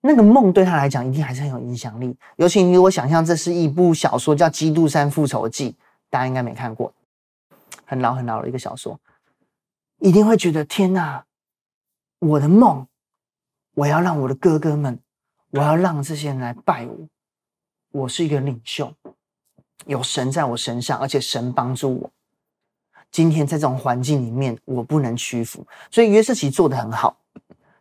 [0.00, 2.16] 那个梦对他来讲一定还是很有影响力。
[2.36, 5.72] 尤其如果想象这是一部小说叫《基督山复仇记》，
[6.08, 6.92] 大家应该没看过。
[7.84, 8.98] 很老很老的一个小说，
[9.98, 11.24] 一定会觉得天哪！
[12.18, 12.86] 我的梦，
[13.76, 14.98] 我要让我的哥哥们，
[15.50, 16.96] 我要让这些人来拜我。
[17.92, 18.90] 我是一个领袖，
[19.84, 22.10] 有神在我身上，而且神帮助我。
[23.10, 27.18] 今天在这种环境里面，我不能屈服，所以约瑟其实做的很好，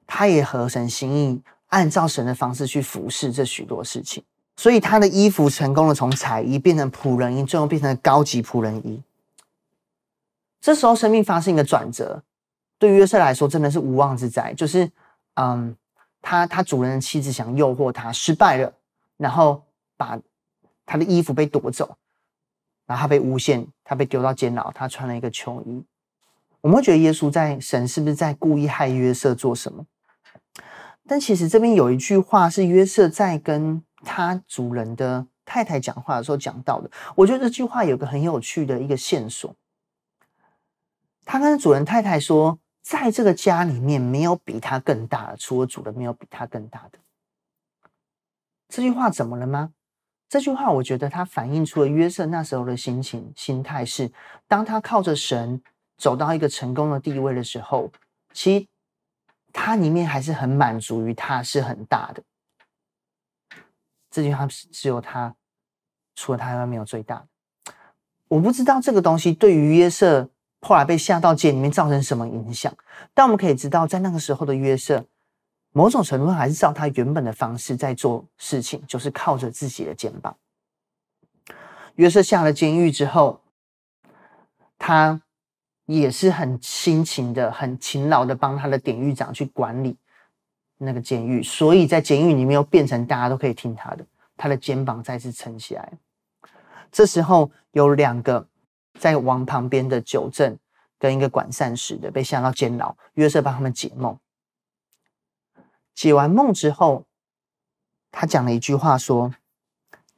[0.05, 4.21] 他也合神心意，按照神的方式去服侍这许多事情，
[4.57, 9.01] 所以他的衣服成功的从彩衣变成仆人衣，最后变成高级仆人衣。
[10.59, 12.21] 这时候生命发生一个转折，
[12.77, 14.89] 对于约瑟来说真的是无妄之灾，就是
[15.35, 15.75] 嗯，
[16.25, 18.73] 他他主人的妻子想诱惑他，失败了，
[19.15, 19.61] 然后
[19.95, 20.19] 把
[20.83, 21.95] 他的衣服被夺走。
[22.87, 25.83] 然后他被诬陷，他被丢到监牢，他穿了一个囚衣。
[26.61, 29.85] 我们会觉得耶稣在神是不是在故意害约瑟做什么？
[31.07, 36.89] 但其实这边有一句话是约瑟在跟他主人的太太讲话的时候讲到的。
[37.15, 39.53] 我觉得这句话有个很有趣的一个线索。
[41.23, 46.99] 他跟主人太太说，在这个家里面没有比他更大的，除了主人没有比他更大的。
[48.69, 49.73] 这句话怎么了吗？
[50.29, 54.11] 这句话，我觉得它反映出了约瑟那时候的心情、心态是：
[54.47, 55.63] 当他靠着神
[55.97, 57.91] 走到一个成功的地位的时候，
[58.33, 58.67] 其实
[59.51, 62.21] 他里面还是很满足于他是很大的。
[64.11, 65.35] 这句话只有他，
[66.13, 67.27] 除了他以外没有最大的。
[68.27, 70.29] 我不知道这个东西对于约瑟
[70.65, 72.75] 后来被下到监里面造成什么影响，
[73.13, 75.05] 但我们可以知道，在那个时候的约瑟。
[75.71, 80.35] 某种程度上还是照他原本的方式在做事情，就是靠着自己的肩膀。
[81.95, 83.41] 约瑟下了监狱之后，
[84.79, 85.21] 他
[85.85, 89.97] 也是很辛勤的、很勤劳的帮他的典狱长去管理
[90.77, 95.91] 那个监狱，所以在监狱里面又变成大家都可以听他的，他的肩膀再次撑起来。
[96.91, 98.47] 这时候有两个
[98.97, 100.57] 在王旁边的酒政
[100.97, 104.17] 跟一个管膳食的被下到监牢，约瑟帮他们解梦。
[105.93, 107.03] 解完梦之后，
[108.11, 109.33] 他讲了一句话说：“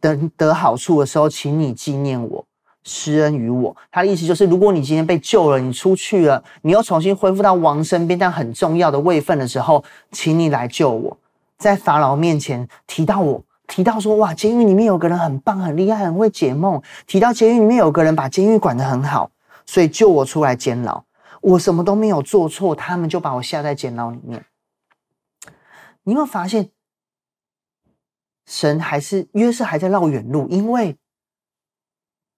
[0.01, 2.45] 等得好处的时候，请你纪念我，
[2.83, 11.17] 施恩于我。”他的意思就是，如果你今天被救了，你出去了，你又重新恢复到王身边，但很重要的位分的时候，请你来救我，
[11.57, 19.29] 在法老面前提到我，提到说：“哇，监狱里面有个人很棒、很厉害、很会解梦。”提到监狱里面有个人把监狱管得很好，
[19.65, 21.03] 所以救我出来监牢。
[21.41, 24.43] 我什么都没有做错，他们就把我下在监牢里面。
[26.03, 26.71] 你有没有发现，
[28.45, 30.47] 神还是约瑟还在绕远路？
[30.49, 30.97] 因为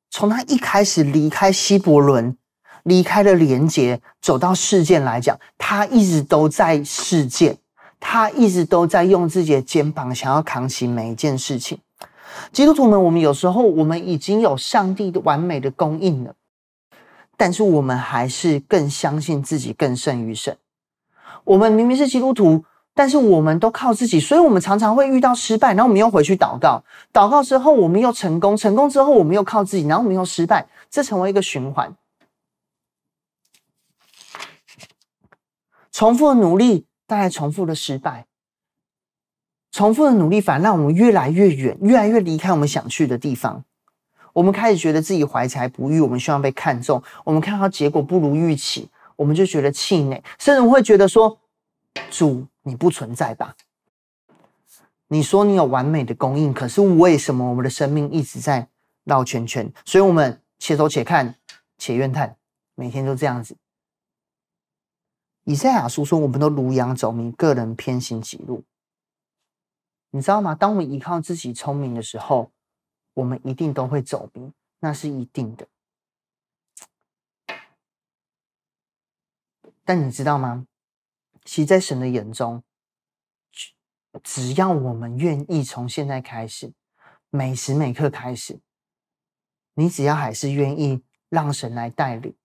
[0.10, 2.36] 从他一开始离开希伯伦，
[2.84, 7.60] 离开了连结，走到示剑来讲，他一直都在示剑，
[8.00, 11.80] 他一直都在用自己的肩膀想要扛起每一件事情。
[12.52, 16.36] 基督徒们，我们有时候我们已经有上帝的完美的供应了，
[17.38, 20.58] 但是我们还是更相信自己更胜于神。
[21.44, 22.66] 我们明明是基督徒。
[22.96, 26.84] 但是我们都靠自己，所以我们常常会遇到失败，然后我们又回去祷告，
[27.14, 31.96] 祷告之后我们又成功，成功之后我们又靠自己，然后我们又失败，这成为一个循环。
[35.94, 38.28] 重复的努力带来重复的失败，
[39.72, 43.66] 重复的努力反而让我们越来越远，越来越离开我们想去的地方。
[44.34, 51.40] 我们开始觉得自己怀才不遇，我们希望被看重，我们看到结果不如预期，我们就觉得气馁，甚至会觉得说
[52.12, 52.46] 主。
[52.64, 53.56] 你不存在吧？
[55.08, 58.68] 你说你有完美的供应，可是为什么我们的生命一直在
[59.06, 59.74] 绕圈圈？
[59.86, 61.34] 所以，我们且走且看，
[61.80, 62.36] 且怨叹，
[62.76, 63.56] 每天都这样子。
[65.50, 68.64] 以赛亚书说：“我们都如羊走迷，个人偏行己路。”
[70.12, 70.54] 你知道吗？
[70.54, 72.52] 当我们依靠自己聪明的时候，
[73.16, 75.68] 我们一定都会走迷，那是一定的。
[79.84, 80.68] 但你知道吗？
[81.44, 82.62] 其实，在神的眼中，
[84.22, 86.72] 只要我们愿意从现在开始，
[87.32, 88.60] 每时每刻开始，
[89.74, 92.36] 你只要还是愿意让神来带领，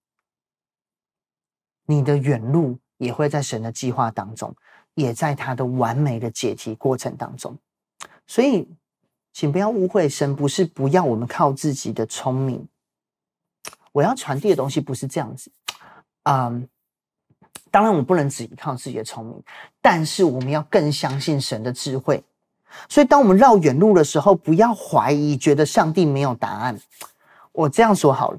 [1.84, 4.54] 你的远路也会在神的计划当中，
[4.94, 7.56] 也在他的完美的解题过程当中。
[8.26, 8.68] 所以，
[9.32, 12.68] 请不要误会，神不是不要我们靠自己的聪明。
[13.92, 15.50] 我要传递的东西不是这样子，
[16.24, 16.68] 嗯。
[17.70, 19.42] 当然，我不能只依靠自己的聪明，
[19.82, 22.22] 但是我们要更相信神的智慧。
[22.88, 26.78] 所以，当我们绕远路的时候，不要怀疑，觉得上帝没有答案。
[27.50, 28.38] 我这样说好了，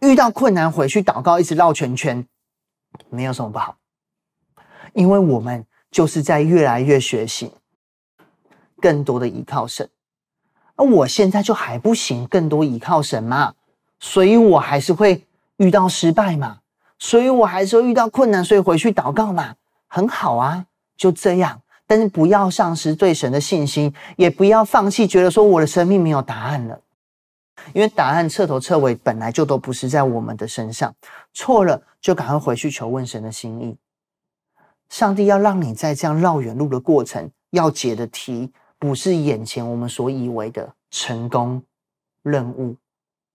[0.00, 2.26] 遇到困难回去祷告，一直绕圈圈，
[3.10, 3.76] 没有什么不好，
[4.92, 7.52] 因为我们就是在越来越学习，
[8.80, 9.88] 更多的依靠神。
[10.76, 13.54] 而我现在就还不行，更多依靠神嘛，
[13.98, 15.26] 所以我还是会
[15.56, 16.60] 遇到失败嘛。
[17.00, 19.54] 所以我还是会遇到困难，所以回去祷告嘛，
[19.86, 20.66] 很好啊，
[20.96, 21.62] 就这样。
[21.86, 26.80] 但是不要丧失对神的信心，也不要放弃，觉得说我的生命没有答案了。
[27.72, 30.94] 因为答案彻头彻尾本来就都不是在我们的身上，
[31.32, 33.76] 错了就赶快回去求问神的心意。
[34.88, 41.62] 上帝要让你在这样绕远路的过程，要解的题不是眼前我们所以为的成功
[42.22, 42.76] 任务，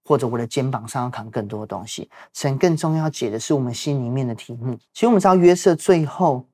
[0.04, 2.10] 或者我的肩膀上要扛更多的东西。
[2.34, 4.76] 神更重要解的是我们心里面的题目。
[4.94, 6.46] 其实我们知道约瑟最后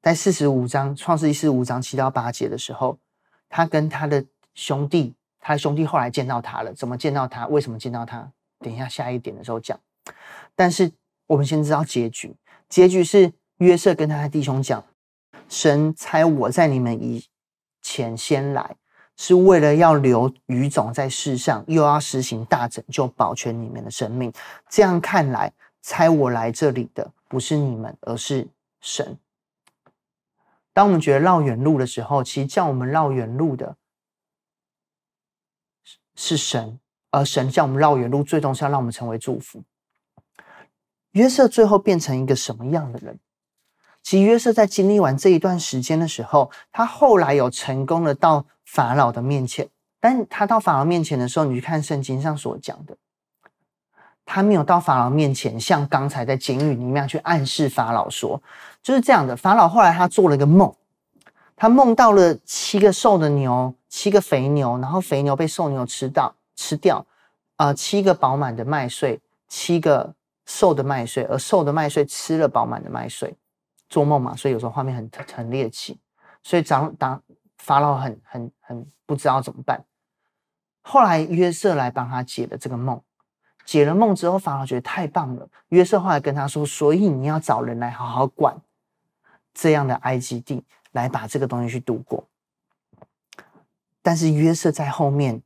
[0.00, 2.96] 在四十五章创世记四十五章七到八节的时候，
[3.48, 5.14] 他跟他的兄弟。
[5.40, 7.46] 他的兄弟后来见到他了，怎么见到他？
[7.46, 8.30] 为什么见到他？
[8.58, 9.80] 等一下下一点的时候讲。
[10.54, 10.92] 但是
[11.26, 12.36] 我们先知道结局，
[12.68, 14.84] 结局是约瑟跟他的弟兄讲
[15.48, 17.24] ：“神差我在你们以
[17.80, 18.76] 前先来，
[19.16, 24.30] 是为了要留余种在世上，又要实行大拯救，保全你们的生命。
[24.68, 28.46] 这样看来，差我来这里的不是你们，而是
[28.82, 29.16] 神。
[30.74, 33.76] 当我们觉得绕远路的时候，其实叫我们绕远路的。”
[36.22, 36.78] 是神，
[37.10, 39.62] 而神叫我们绕远路，最终是要让我们成为祝福。
[41.12, 43.18] 约瑟最后变成一个什么样的人？
[44.02, 49.66] 其实约瑟在经历完这一段时间的时候，他后来有成功的到法老的面前。
[49.98, 52.94] 但他到法老面前的时候，你去看圣经上所讲的，
[54.26, 58.42] 他没有到法老面前，像刚才在监狱里面去暗示法老说，
[58.82, 59.34] 就是这样的。
[59.34, 60.70] 法老后来他做了一个梦，
[61.56, 63.74] 他梦到了七个瘦的牛。
[63.90, 67.04] 七个肥牛，然后肥牛被瘦牛吃到吃掉，
[67.56, 70.14] 啊、呃，七个饱满的麦穗，七个
[70.46, 73.36] 瘦的麦穗，而瘦的麦穗吃了饱满的麦穗，
[73.88, 75.98] 做梦嘛，所以有时候画面很很猎奇，
[76.42, 77.20] 所以长当
[77.58, 79.84] 法老很很很不知道怎么办。
[80.82, 83.02] 后来约瑟来帮他解了这个梦，
[83.66, 85.48] 解了梦之后，法老觉得太棒了。
[85.68, 88.56] 约瑟后来跟他说：“所以你要找人来好好管
[89.52, 92.24] 这样的埃及地，来把这个东西去度过。”
[94.02, 95.42] 但是约瑟在后面，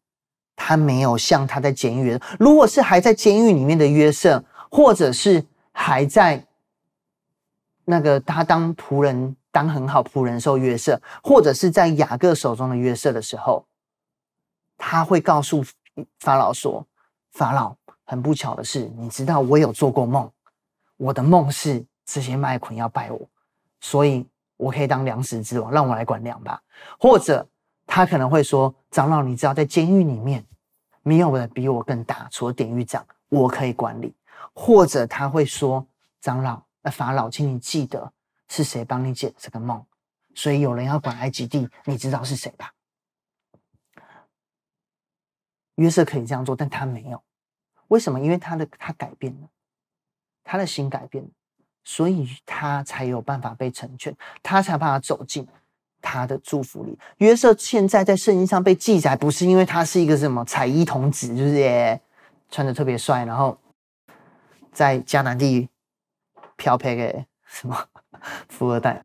[0.55, 2.19] 他没有像他在监狱。
[2.39, 6.47] 如果是还在监狱里面的约瑟，或者是还在
[7.85, 13.67] 那个他当仆人、当很好仆人的时候，约瑟，或者是在雅各手中的约瑟的时候，
[14.79, 15.65] 他会告诉
[16.21, 16.87] 法老说
[17.35, 17.75] ：“法老，
[18.05, 20.31] 很不巧的是，你知道我有做过梦，
[20.97, 23.21] 我的梦是这些麦捆要拜我，
[23.81, 24.25] 所以
[24.57, 26.63] 我可以当粮食之王，让我来管粮吧。”
[27.01, 27.45] 或者。
[27.87, 30.45] 他可能会说：“长老，你知道在监狱里面
[31.03, 34.15] 没有人比我更大，除了典狱长，我可以管理。”
[34.55, 35.87] 或者他会说
[36.21, 38.13] ：“长老，那法老，请你记得
[38.49, 39.85] 是谁帮你解这个梦，
[40.35, 42.73] 所以有人要管埃及地，你知道是谁吧？”
[45.77, 47.23] 约瑟可以这样做，但他没有。
[47.89, 48.21] 为什么？
[48.21, 49.49] 因为他的他改变了，
[50.45, 51.31] 他的心改变了，
[51.83, 55.47] 所以他才有办法被成全，他才有办法走进。
[56.07, 61.99] 他的祝福里，约瑟现在在圣经上被记载，不是因为他是一个什么彩衣童子，就是也
[62.51, 63.57] 穿的特别帅，然后
[64.71, 65.69] 在迦南地
[66.57, 67.75] 漂配给什么
[68.51, 69.03] 富二代。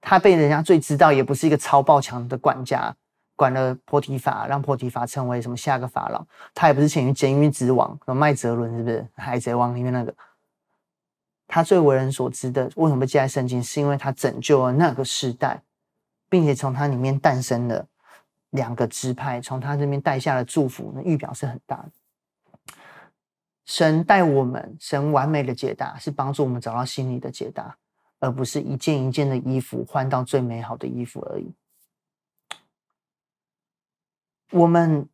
[0.00, 2.94] 他被人家最知道，也不是一个超爆强的管家，
[3.34, 6.24] 管了波提法，让波提法成为什么下个法老。
[6.54, 10.14] 他也不是潜于监狱之王，什么麦哲伦，是不是海贼王里面那个？
[11.48, 13.60] 他最为人所知的，为什么被记在圣经？
[13.60, 15.60] 是因为他拯救了那个时代。
[16.30, 17.86] 并且从他里面诞生了
[18.50, 21.90] 两个支派，从他这边带下了祝福，那预表是很大的。
[23.66, 27.76] 神带我们，神完美的解答是帮助我们找到心里的解答，
[28.18, 31.52] 而不是一件一件的衣服换到最美好的衣服而已。
[34.52, 35.08] 我们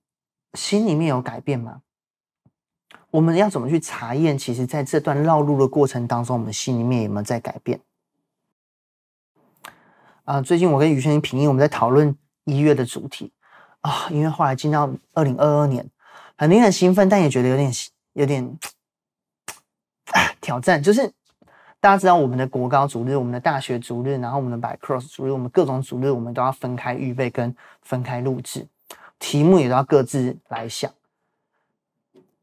[0.55, 1.83] 心里面有改变吗？
[3.11, 4.39] 我们要怎么去查验？
[4.39, 7.81] 其实，在这段绕路的过程当中，我们心里面有没有在改变？
[10.27, 12.12] 啊、最近我跟宇轩平一，我们在讨论
[12.47, 13.31] 一月的主题
[13.81, 15.89] 啊，因为后来进到二零二二年，
[16.37, 17.72] 很令人兴奋，但也觉得有点
[18.14, 18.59] 有点
[20.43, 20.83] 挑战。
[20.83, 21.12] 就是
[21.79, 28.66] 大家知道我们的国高主日、我们的大学主日，然后我们的百 cross 主日，我们各种主日，我们都要分开预备跟分开录制，
[29.20, 30.91] 题目也都要各自来想。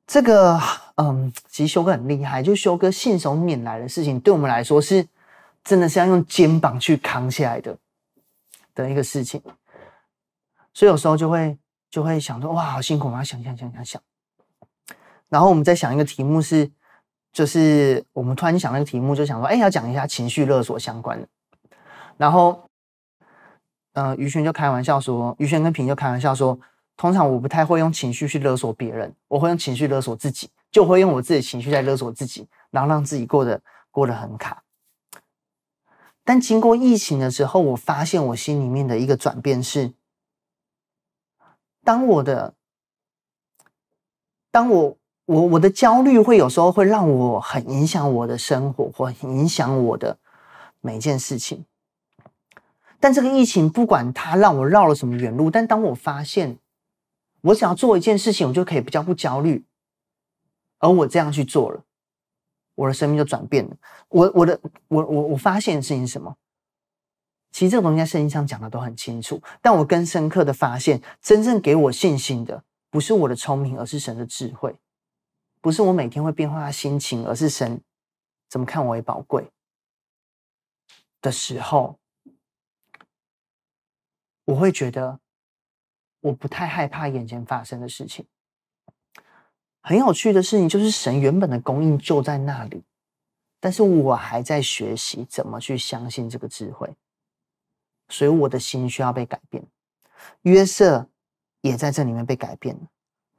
[0.08, 0.58] 这个
[0.96, 5.06] 嗯，其实修哥很厉害，就修哥信手拈来的事情，对我们来说是。
[5.64, 7.78] 真的是要用肩膀去扛起来的
[8.76, 9.42] 的一个事情，
[10.74, 11.58] 所以有时候就会
[11.90, 14.02] 就会想说，哇，好辛苦，我要想想想想想。
[15.30, 16.70] 然后我们在想一个题目是，
[17.32, 21.28] 就是我们突然想那个题目，就想说，哎，要讲一下情绪勒索相关的。
[22.18, 22.70] 然后，
[23.94, 26.60] 呃，于轩就开玩笑说，于轩跟平就开玩笑说，
[26.98, 33.62] 通常我不太会用情绪去勒索别人，我会用情绪勒索自己，就会用我自己情绪在勒索自己，然后让自己过得
[33.92, 34.63] 过得很卡。
[36.24, 39.94] 但经过疫情的时候，我发现我心里面的一个转变是：
[41.84, 42.56] 当我的
[44.50, 50.18] 当我我我的焦虑会有时候会让我很影响我的生活，或影响我的
[50.80, 51.66] 每件事情。
[53.00, 56.58] 但这个疫情不管它让我绕了什么远路，但当我发现
[57.42, 59.66] 我只要做一件事情，我就可以比较不焦虑，
[60.80, 61.84] 而我这样去做了，
[62.76, 63.76] 我的生命就转变了。
[64.10, 66.36] 我我的我我我发现的事情是什么？
[67.52, 74.72] 其实这个东西在圣经上讲的都很清楚，但我更深刻的发现，真正给我信心的不是我的聪明，而是神的智慧；
[75.62, 77.80] 不是我每天会变化心情，而是神
[78.50, 79.52] 怎么看我为宝贵
[81.22, 82.00] 的时候，
[84.46, 85.20] 我会觉得
[86.22, 88.26] 我不太害怕眼前发生的事情。
[89.84, 92.84] 很有趣的事情就是，神原本的供应就在那里，
[93.60, 96.90] 但是我还在学习怎么去相信这个智慧。
[98.08, 99.64] 所以我的心需要被改变，
[100.44, 101.08] 约瑟
[101.62, 102.82] 也在这里面被改变了，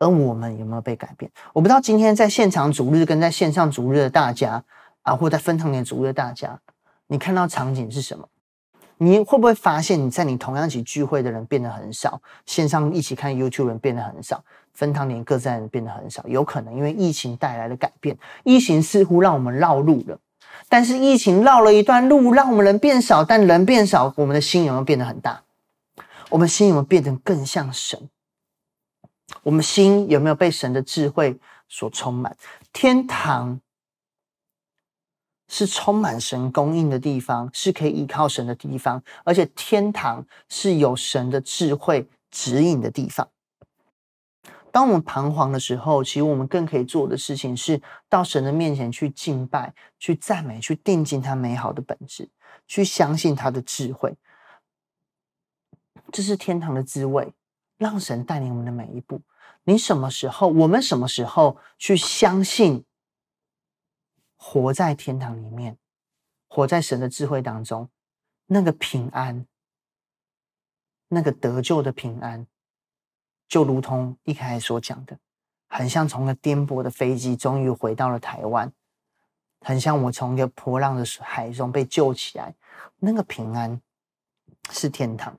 [0.00, 1.30] 而我们有没有被改变？
[1.52, 4.62] 我不知道今天在现场主日跟在线上主日的大家
[5.02, 6.60] 啊，或在分堂点主日的大家，
[7.06, 8.28] 你看到场景是什么？
[8.96, 14.42] 你会不会发现你在你同样一起聚会的人变得很少，线上一起看 YouTube 人变得很少，
[14.74, 16.22] 分堂年各自人变得很少？
[16.26, 20.18] 有可能因为疫情带来的改变，疫情似乎让我们绕路了。
[20.68, 25.42] 但是疫情绕了一段路，让我们人变少，但人变少，我们的心有没有变得很大？
[26.30, 28.08] 我们心有没有变得更像神？
[29.42, 32.36] 我们心有没有被神的智慧所充满？
[32.72, 33.60] 天堂
[35.48, 43.28] 是充满神供应的地方，是可以依靠神的地方，而且天堂是有神的智慧指引的地方。
[44.74, 52.28] 当我们彷徨的时候，其实我们更可以做的事情是到神的面前去敬拜、去赞美、去定睛他美好的本质，
[52.66, 54.16] 去相信他的智慧。
[56.10, 57.32] 这是天堂的滋味，
[57.76, 59.22] 让神带领我们的每一步。
[59.62, 62.84] 你什么时候，我们什么时候去相信，
[64.34, 65.78] 活在天堂里面，
[66.48, 67.88] 活在神的智慧当中，
[68.46, 69.46] 那个平安，
[71.06, 72.48] 那个得救的平安。
[73.54, 75.16] 就如同一开始所讲的，
[75.68, 78.72] 很像从个颠簸的飞机终于回到了台湾，
[79.60, 82.52] 很像我从一个波浪的海中被救起来，
[82.96, 83.80] 那个平安
[84.70, 85.38] 是天堂，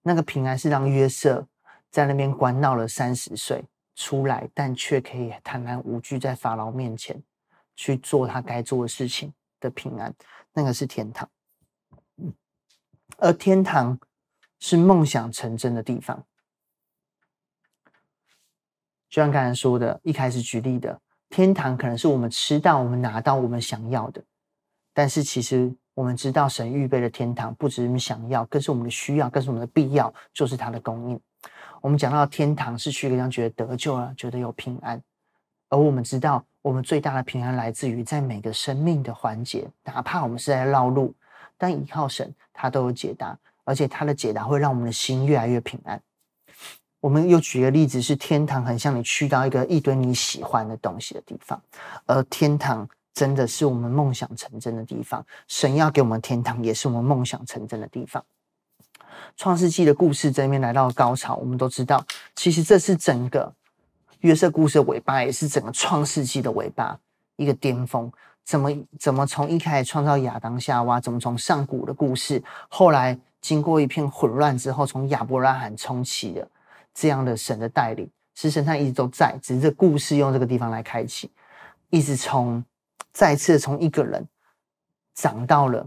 [0.00, 1.46] 那个平安是让约瑟
[1.90, 3.62] 在那边关闹了三十岁
[3.94, 7.22] 出来，但却可以坦然无惧在法老面前
[7.76, 10.14] 去做他该做的事情的平安，
[10.54, 11.28] 那个是天堂，
[13.18, 14.00] 而天堂
[14.58, 16.24] 是梦想成真的地方。
[19.10, 20.98] 就像刚才说的，一开始举例的，
[21.28, 24.22] 天堂可能是我们吃到、我们拿到、我们想要的。
[24.94, 31.20] 但是其实我们知道，神预备的天堂不只是我们想要，更是我们的需要，更是我们的必要，就是他的供应。
[31.80, 35.02] 我们讲到天堂是去一个地方觉得得救了，觉得有平安。
[35.68, 41.14] 而我们知道，我们最大的平安来自于在每个生命的环节，哪怕我们是在绕路，
[41.56, 46.00] 但依靠神，他都有解答，而且他的解答会让我们的心越来越平安。
[47.00, 51.60] 我们又举个例子，是天堂很像你去到一个一堆你喜欢的东西的地方，
[52.06, 55.24] 而天堂真的是我们梦想成真的地方。
[55.48, 58.22] 神要给我们天堂，也是我们梦想成真的地方。
[59.36, 63.52] 创世纪的故事这边来到了高潮，我们都知道，其实这是整个
[64.20, 66.98] 约瑟故事的尾巴，也是整个创世纪的尾巴，
[67.36, 68.12] 一个巅峰。
[68.44, 76.48] 怎么怎么从一开始创造亚当夏娃，怎么从上古的故事，后来经过一片混乱之后，从亚伯拉罕重启了。
[76.94, 81.30] 这样的神的带领，是神他一直都在，只是这故事用这个地方来开启，
[81.88, 82.64] 一直从
[83.12, 84.26] 再次从一个人
[85.14, 85.86] 长到了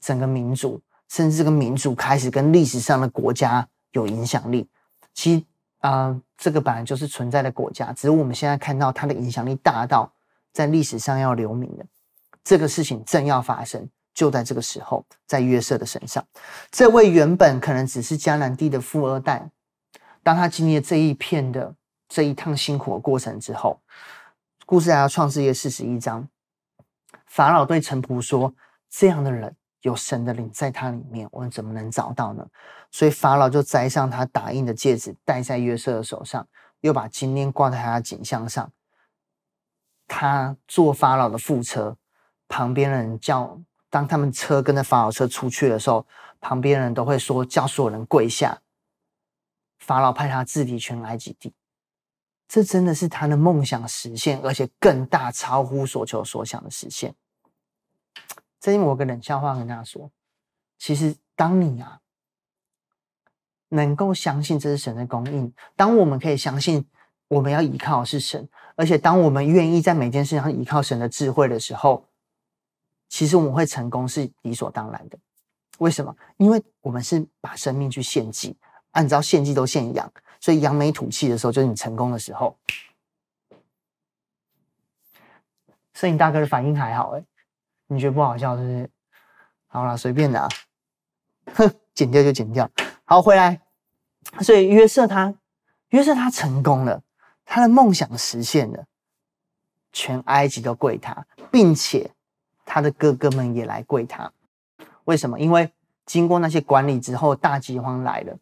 [0.00, 4.68] 整个民族，甚至这个民族开始跟历史上的国家有影响力。
[5.14, 5.44] 其实
[5.80, 10.12] 啊、这个本来就是存在的国家，只是我们现在看到它的影响力大到
[10.52, 11.86] 在历史上要留名的
[12.42, 16.26] 这个事情正要发生，就在这个时候，在约瑟的身上，
[16.72, 19.48] 这位原本可能只是迦南地的富二代。
[20.26, 21.72] 当他经历了这一片的
[22.08, 23.80] 这一趟辛苦的过程之后，
[24.64, 26.28] 故事来到创世记四十一章，
[27.26, 28.52] 法老对臣仆说
[28.90, 32.44] ：“这样的人有神的灵在他里面，我们怎么能找到呢？”
[32.90, 36.44] 所以法老就摘上他打印的戒指，戴在约瑟的手上，
[36.80, 38.72] 又把金链挂在他的颈项上。
[40.08, 41.96] 他坐法老的副车，
[42.48, 46.04] 旁边的人叫，当他们车跟着法老车出去的时候，
[46.40, 48.58] 旁边人都会说：“叫所有人跪下。”
[49.86, 51.54] 法老派他治理全埃及地，
[52.48, 57.14] 这真的是他的梦想实现，而且更大，超乎所求所想的实现。
[58.58, 60.10] 这里我个冷笑话跟大家说：
[60.76, 62.00] 其实，当你啊
[63.68, 66.84] 能够相信这是神的供应，当我们可以相信
[67.28, 72.08] 我们要依靠是神，而且当我们愿意在每件事上依靠神的智慧的时候，
[73.08, 75.16] 其实我们会成功是理所当然的。
[75.78, 76.16] 为什么？
[76.38, 78.56] 因为我们是把生命去献祭，
[78.96, 82.56] 按照献祭都献羊，所以扬眉吐气的时候就是你成功的时候。
[85.92, 87.22] 摄影大哥的反应还好哎，
[87.88, 88.90] 你觉得不好笑是不是？
[89.66, 90.48] 好了，随便的，
[91.54, 92.70] 哼，剪掉就剪掉。
[93.04, 93.60] 好，回来。
[94.40, 95.34] 所以约瑟他，
[95.90, 97.02] 约瑟他成功了，
[97.44, 98.86] 他的梦想实现了，
[99.92, 102.10] 全埃及都跪他，并且
[102.64, 104.32] 他的哥哥们也来跪他。
[105.04, 105.38] 为什么？
[105.38, 105.70] 因为
[106.06, 108.38] 经过那些管理之后，大饥荒来了，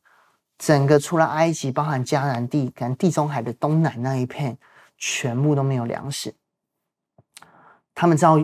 [0.65, 4.57] 整个除了埃及，包含迦南地，跟地中海的东南那一片，
[4.97, 6.35] 全部都没有粮食。
[7.95, 8.39] 他们知道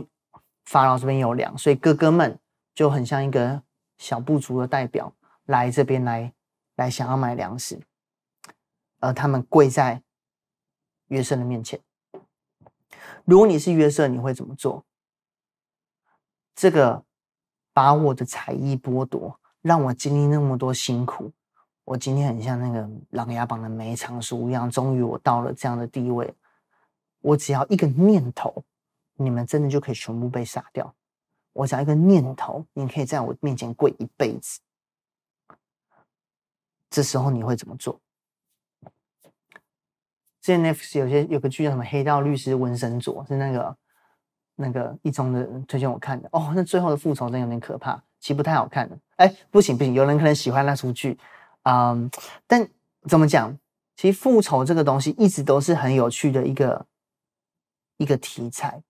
[0.67, 2.39] 法老这边有粮，所以哥哥们
[2.75, 3.63] 就很像一个
[3.97, 5.15] 小部族的代表
[5.47, 6.35] 来这边来。
[6.77, 7.79] 来想要买粮食，
[9.01, 10.03] 而他们跪在
[11.09, 11.79] 约瑟的面前。
[13.27, 14.87] 如果你是约瑟，你会怎么做？
[16.55, 17.05] 这个
[17.75, 21.33] 把我的才艺剥夺，让我经历那么多辛苦。
[21.85, 26.33] 我今天很像那个《琅琊榜》的梅长苏一样，终于我到了这样的地位。
[27.21, 28.65] 我只要一个念头，
[29.17, 30.95] 你们真的就可以全部被杀掉。
[31.53, 34.61] 我只要一个念头，你可以在我面前跪一辈子。
[36.89, 38.01] 这时候你会怎么做？
[40.41, 43.77] 之前 Netflix 有些有个剧叫什么《黑道律师温森佐》，是那个
[44.55, 46.29] 那个一中的推荐我看的。
[46.33, 48.99] 哦，那最后的复仇真有点可怕，其实不太好看的。
[49.17, 51.19] 哎，不行不行，有人可能喜欢那出剧，
[51.63, 52.11] 嗯，
[52.47, 52.69] 但
[53.09, 53.59] 怎么讲？
[53.97, 56.87] 其实复仇这个东西一直都是很有趣的一个
[57.99, 58.83] 一个题材，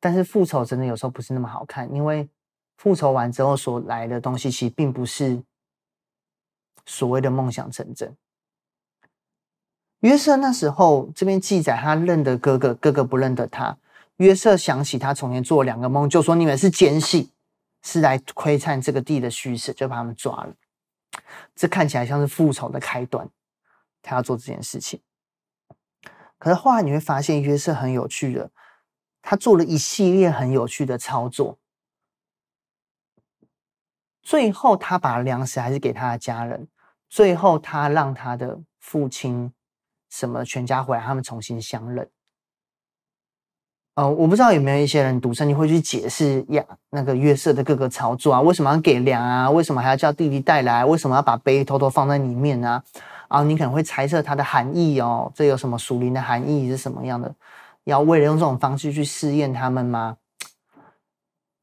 [0.00, 2.28] 但是复仇真的有时候不是那么好看，因为
[2.76, 5.42] 复仇完之后所来的东西其实并不是。
[6.90, 8.16] 所谓的梦想成真，
[10.00, 13.76] 约瑟那时候这边记载，他认得哥哥，哥哥不认得他。
[14.16, 17.30] 约瑟想起他从前做两个梦，就说你们是奸细，
[17.82, 20.54] 是来窥探这个地的虚实，就把他们抓了。
[21.54, 23.28] 这看起来像是复仇的开端，
[24.02, 25.02] 他要做这件事情。
[26.38, 28.50] 可是后来你会发现，约瑟很有趣的，
[29.22, 31.58] 他做了一系列很有趣的操作，
[34.22, 36.68] 最后他把粮食还是给他的家人。
[37.10, 39.54] 最后，他让他的父亲
[40.10, 42.10] 什么全家回来，他们重新相认。
[43.98, 49.50] 呃，我不知道有没有一些人读圣经会去解释呀，那个约瑟的各个操作啊，为什么要给粮啊？
[49.50, 50.84] 为什么还要叫弟弟带来？
[50.84, 52.80] 为什么要把杯偷偷放在里面呢？
[53.26, 57.34] 啊，你可能会猜测它的含义哦，这有什么属灵的含义是什么样的？
[57.82, 60.16] 要为了用这种方式去试验他们吗？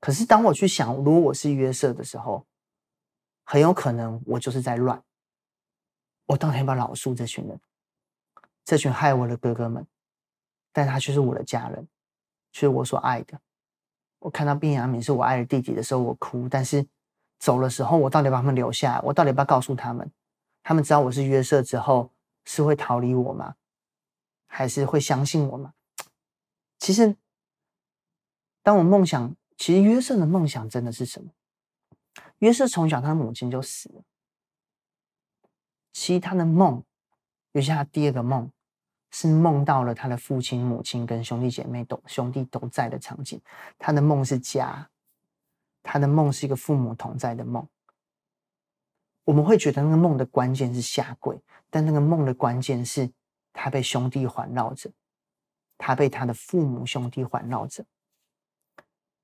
[0.02, 2.46] 可是当我去想，如果我是约瑟的时候，
[3.46, 5.02] 很有可能我就是在乱。
[6.26, 7.58] 我当天要不要饶恕这群人，
[8.66, 9.88] 这群害我的哥哥们，
[10.74, 11.88] 但他却是我的家人，
[12.56, 13.40] 是我所爱的。
[14.20, 16.48] 我看到便雅悯是我爱的弟弟的时候，我哭。
[16.48, 16.88] 但是
[17.38, 19.02] 走的时候，我到底把他们留下？
[19.04, 20.10] 我到底要不要告诉他们？
[20.64, 22.12] 他们知道我是约瑟之后，
[22.46, 23.56] 是会逃离我吗？
[24.48, 25.74] 还是会相信我吗？
[26.80, 27.18] 其实，
[28.64, 31.32] 当我梦想，其实约瑟的梦想真的是什么？
[32.40, 34.04] 约瑟从小他的母亲就死了。
[35.92, 36.84] 其实他的梦，
[37.52, 38.50] 尤其他第二个梦，
[39.18, 43.40] 是梦到了他的父亲、母亲跟兄弟姐妹都兄弟都在的场景。
[43.80, 44.90] 他的梦是家，
[45.82, 47.66] 他的梦是一个父母同在的梦。
[49.24, 51.40] 我们会觉得那个梦的关键是下跪，
[51.70, 53.10] 但那个梦的关键是
[53.54, 54.92] 他被兄弟环绕着，
[55.78, 57.86] 他被他的父母兄弟环绕着。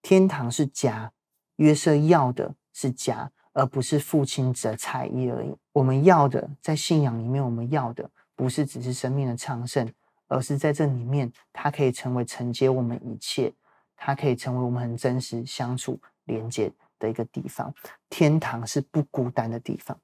[0.02, 1.12] 天堂是家，
[1.58, 3.34] 约瑟要的是家。
[3.54, 5.54] 而不是父亲的才艺而已。
[5.74, 9.92] 我们要的，在信仰里面，我们要的不是只是生命的昌盛，
[10.28, 13.54] 而是在这里面，它可以成为承接我们一切，
[13.96, 17.74] 它可以成为我们很真实相处、连接的一个地方。
[18.10, 20.00] 天堂是不孤单的地方，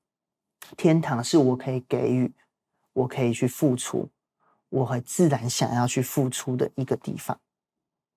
[0.76, 2.32] 天堂是我可以给予，
[2.94, 4.10] 我可以去付出，
[4.70, 7.40] 我很自然想要去付出的一个地方。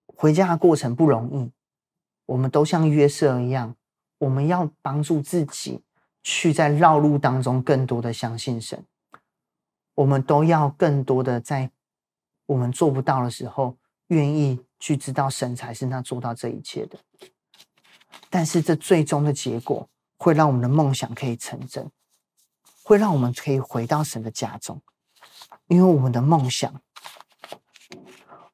[0.06, 1.50] 回家的过程不容易，
[2.26, 3.74] 我们都像约瑟一样。
[4.18, 5.80] 我们要帮助自己
[6.22, 8.84] 去在绕路当中更多的相信神，
[10.00, 11.70] 我们都要更多的在
[12.46, 13.76] 我们做不到的时候，
[14.06, 16.98] 愿意去知道神才是那做到这一切的。
[18.30, 21.90] 但是这最终的结果会让我们的梦想可以成真，
[22.82, 24.80] 会让我们可以回到神的家中，
[25.66, 26.80] 因为我们的梦想，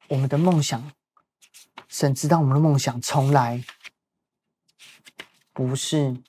[0.09, 0.91] 我们的梦想，
[1.87, 3.65] 神知道我们的梦想从来。
[5.53, 6.23] 不是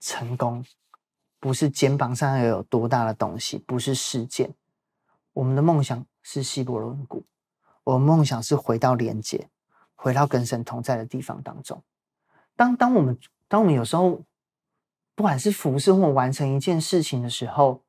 [0.00, 0.64] 成功，
[1.44, 4.54] 不是肩膀上要有多大的东西，不是事件。
[5.34, 7.22] 我们的梦想是希伯伦谷，
[7.84, 9.50] 我们梦想是回到连接，
[9.94, 11.82] 回到跟神同在的地方当中。
[12.56, 14.22] 当当我们当我们有时候，
[15.14, 17.82] 不管是服侍或完成一件事情的时候，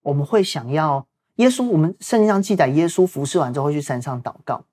[0.00, 1.68] 我们会想要耶稣。
[1.68, 4.64] 我们圣经上记载，耶稣服侍完之后会去山上祷告。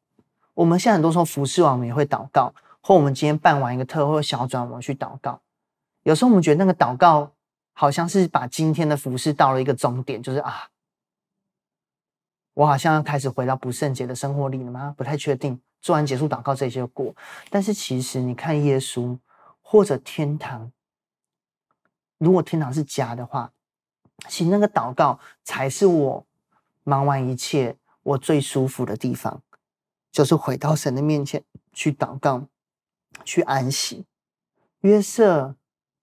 [0.53, 5.41] 我们现在很多时候服侍完，我们也会祷告，或我们今天办完一个特会或小转，我们去祷告。
[6.03, 7.33] 有时候我们觉得那个祷告。
[7.79, 10.67] 好像是把今天的服事到了一个终点，就是啊，
[12.55, 14.95] 我好像要开始回到不圣洁的生活里了吗？
[14.97, 15.61] 不太确定。
[15.79, 17.15] 做完结束祷告，这些过。
[17.51, 19.15] 但是其实你看，耶稣
[19.61, 20.71] 或者天堂，
[22.17, 23.53] 如果天堂是家的话，
[24.27, 26.25] 其实那个祷告才是我
[26.83, 29.43] 忙完一切我最舒服的地方，
[30.11, 32.47] 就是回到神的面前去祷告，
[33.23, 34.07] 去安息。
[34.79, 35.55] 约瑟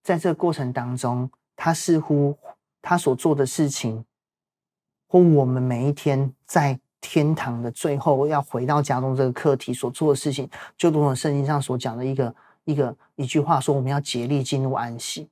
[0.04, 1.28] 在这个过程当中。
[1.56, 2.36] 他似乎
[2.82, 4.04] 他所做的事情，
[5.06, 12.34] 或我们每一天在天堂的最后要回到家中这个课题所做的事情，就如同圣经上所讲的一个
[12.64, 15.28] 一个一句话说：我们要竭力进入安息。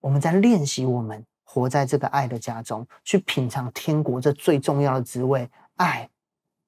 [0.00, 6.10] 我们在练习我们活在这个爱的家中，去品尝天国这最重要的滋味——爱、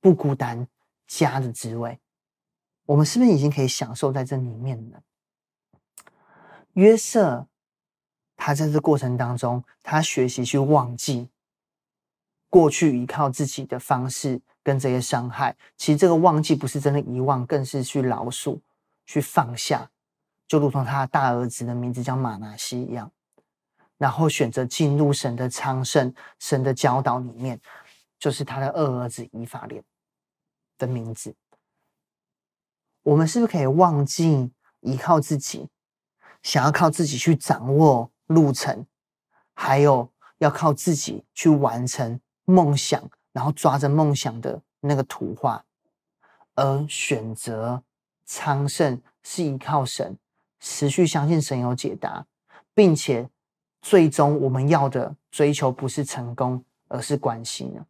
[0.01, 0.67] 不孤单、
[1.07, 1.99] 家的滋味。
[2.87, 5.03] 我们是不是已经可以享受在这里面了？
[6.75, 7.49] 约瑟。
[8.37, 11.29] 他在这过程当中，他学习去忘记
[12.49, 15.57] 过去依靠自己的方式跟这些伤害。
[15.77, 18.61] 其实这个忘记不是真的遗忘，更是去饶恕、
[19.07, 19.91] 去放下，
[20.47, 23.11] 就如同他的大儿子的名字叫马拿西一样。
[23.99, 27.59] 然后选择进入神的昌盛、神的教导里面，
[28.19, 29.83] 就是他的二儿子以法莲
[30.77, 31.35] 的名字。
[33.03, 35.69] 我们是不是可以忘记依靠自己，
[36.43, 38.11] 想要靠自己去掌握？
[38.27, 38.87] 路程，
[39.55, 45.65] 还有要靠自己去完成梦想，然后抓着梦想的那个图画，
[46.55, 47.83] 而选择
[48.25, 50.19] 昌盛是依靠神，
[50.61, 52.27] 持续相信神有解答，
[52.75, 53.29] 并且
[53.81, 57.87] 最终我们要的追求不是成功，而是关心呢？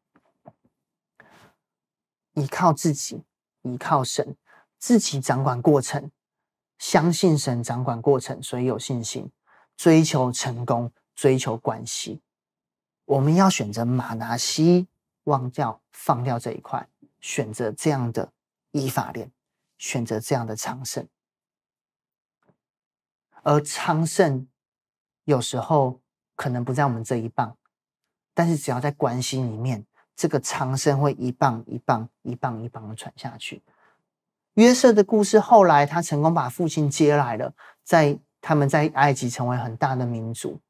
[2.35, 3.23] 依靠自己，
[3.63, 4.37] 依靠神，
[4.79, 6.11] 自己掌管过程，
[6.79, 9.31] 相信神掌管过程，所以有信心。
[9.77, 12.23] 追求成功，追求关系，
[13.05, 14.89] 我们要选择马拿西，
[15.25, 16.89] 忘掉、放掉这一块，
[17.21, 18.33] 选择这样的
[18.71, 19.31] 以法莲，
[19.77, 21.07] 选择这样的昌盛。
[23.43, 24.49] 而昌盛
[25.25, 26.01] 有时候
[26.35, 27.57] 可能不在我们这一棒，
[28.33, 33.63] 但是只要在关系里面，这个昌盛会一棒一棒、一棒一棒的传下去。
[34.55, 37.55] 约瑟的故事后来，他成功把父亲接来了，
[37.85, 38.19] 在。
[38.47, 40.61] 他们在埃及成为很大的民族，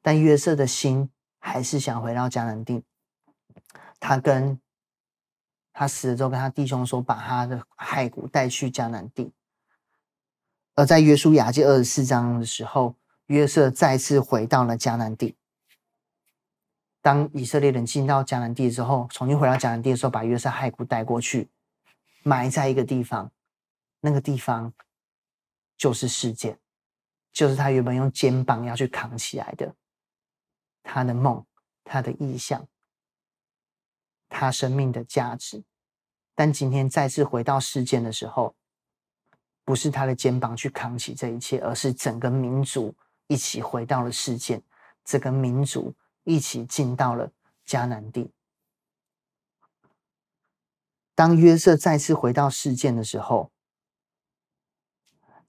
[0.00, 1.10] 但约瑟的心
[1.40, 2.84] 还是想回到迦南地。
[3.98, 4.60] 他跟
[5.72, 9.32] 他死了之后，跟他弟兄说，把他的骸骨带去迦南地。
[10.76, 12.94] 而在约书亚记二十四章的时候，
[13.26, 15.34] 约瑟再次回到了迦南地。
[17.00, 21.50] 当以色列人进到迦南地之后，重新回到迦南地的时候，把约瑟骸骨带过去，
[22.22, 23.32] 埋在一个地方，
[23.98, 24.72] 那个地方。
[25.76, 26.58] 就是事件，
[27.32, 29.74] 就是他原本用肩膀要去扛起来的，
[30.82, 31.44] 他的梦，
[31.84, 32.68] 他的意象，
[34.28, 35.64] 他生命的价值。
[36.34, 38.54] 但今天再次回到事件的时候，
[39.64, 42.94] 不是他的肩膀去扛起这一切，而是整个民族
[43.26, 44.62] 一起回到了事件，
[45.04, 45.94] 整个民族
[46.24, 47.30] 一起进到了
[47.66, 48.32] 迦南地。
[51.14, 53.52] 当约瑟再次回到事件的时候，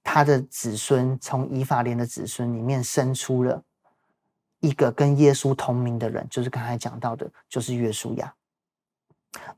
[0.04, 3.64] 他的子孙从以法莲的子孙里面生出了
[4.60, 8.34] 一个跟耶稣同名的人，就是刚才讲到的，就是约书亚。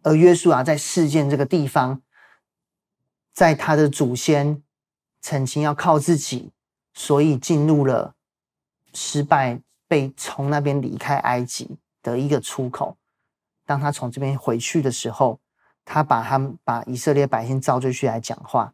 [0.03, 2.01] 而约书亚在事件这个地方，
[3.33, 4.63] 在他的祖先
[5.21, 6.53] 曾经要靠自己，
[6.95, 8.15] 所以进入了
[8.95, 12.97] 失败，被从那边离开埃及的一个出口。
[13.67, 15.41] 当他从这边回去的时候，
[15.85, 18.73] 他把他们把以色列百姓召出去来讲话。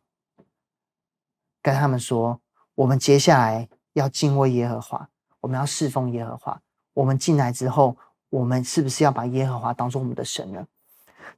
[1.63, 2.41] 跟他们说，
[2.75, 5.09] 我们接下来要敬畏耶和华，
[5.41, 6.61] 我们要侍奉耶和华。
[6.95, 7.97] 我们进来之后，
[8.29, 10.67] 我们是不是要把耶和华当做我们的神呢？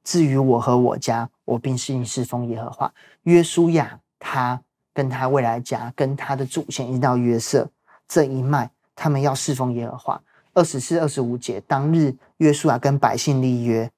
[0.02, 2.92] 至于我和我家，我必定侍奉耶和华。
[3.22, 4.60] 约书亚他
[4.92, 7.70] 跟他未来家，跟他的祖先一直到约瑟
[8.08, 10.22] 这一脉，他们要侍奉耶和华。
[10.54, 13.90] 二十四、二十五节，当日约书亚跟百姓立约，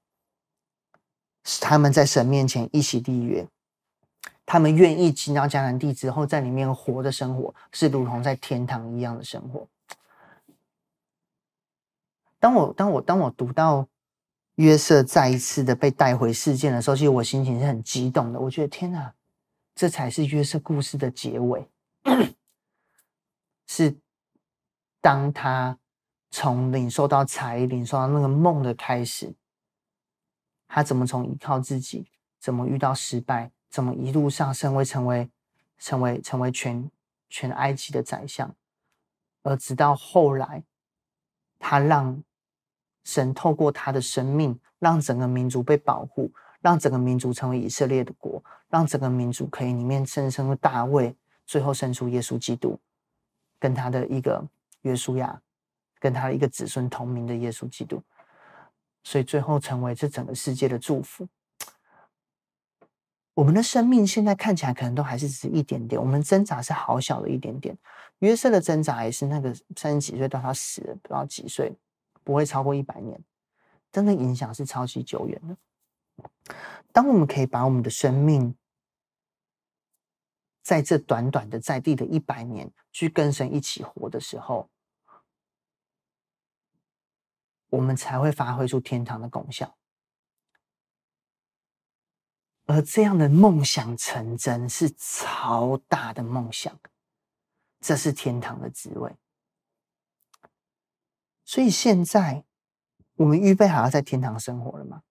[1.61, 3.47] 他们在神面前一起立约。
[4.47, 9.69] 他们愿意进到迦南地之后，在里面活的生活，是如同在天堂一样的生活。
[12.39, 13.89] 当我当我当我读到
[14.55, 18.39] 约瑟再一次的被带回世界的时候，其实我心情是很激动的。
[18.39, 19.13] 我觉得天哪，
[19.75, 21.69] 这才是约瑟故事的结尾，
[23.67, 23.99] 是
[25.01, 25.77] 当他
[26.31, 29.35] 从领受到才艺、领受到那个梦的开始，
[30.69, 32.07] 他怎么从依靠自己，
[32.39, 33.51] 怎么遇到失败。
[33.77, 35.29] 怎么一路上升为成为
[35.79, 36.91] 成为成为全
[37.29, 38.55] 全埃及的宰相，
[39.43, 40.65] 而直到后来，
[41.59, 42.23] 他让
[43.05, 51.15] 神透过他的生命，让整个民族被保护，让整个民族成为以色列的国，让整个民族可以里面生生大卫，
[51.45, 52.81] 最后生出耶稣基督，
[53.59, 54.43] 跟他的一个
[54.81, 55.39] 约书亚，
[55.99, 58.03] 跟他的一个子孙同名的耶稣基督，
[59.03, 61.29] 所以最后成为这整个世界的祝福。
[63.37, 67.77] 我们的生命现在看起来可能都还是只是一点点，我们挣扎是好小的一点点。
[68.21, 71.77] 约瑟的挣扎也是那个三十几岁到他死了不知道几岁，
[72.25, 73.23] 不会超过一百年，
[73.93, 76.27] 真的影响是超级久远的。
[76.93, 78.57] 当我们可以把我们的生命
[80.63, 84.71] 在这短短的在地的一百年去跟神一起活的时候，
[87.69, 89.77] 我们才会发挥出天堂的功效。
[92.67, 96.79] 而这样的梦想成真是超大的梦想，
[97.81, 99.13] 这是天堂的滋味。
[101.45, 102.45] 所以现在
[103.15, 105.03] 我们预备好要在天堂生活了吗？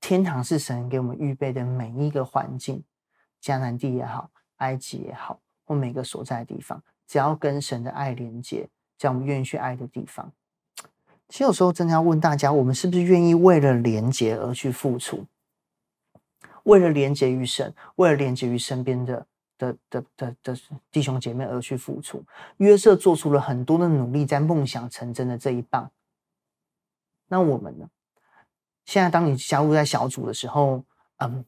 [0.00, 2.84] 天堂是神给我们预备的每一个环境，
[3.42, 10.32] 迦南地也好，埃及也好，或每个所在的地方，只要跟神的爱连接，叫我们愿意去爱的地方。
[11.28, 15.26] 其实有时候真的要问大家，我们是不是愿意为了连接而去付出？
[16.64, 20.58] 为了连接于神，为了连接于身边的的的的的
[20.90, 22.22] 弟兄姐妹而去付出，
[22.58, 25.90] 约瑟做出了很多的努力，在梦想成真的这一棒。
[27.28, 27.88] 那我们呢？
[28.84, 30.84] 现在当你加入在小组的时候，
[31.16, 31.42] 嗯，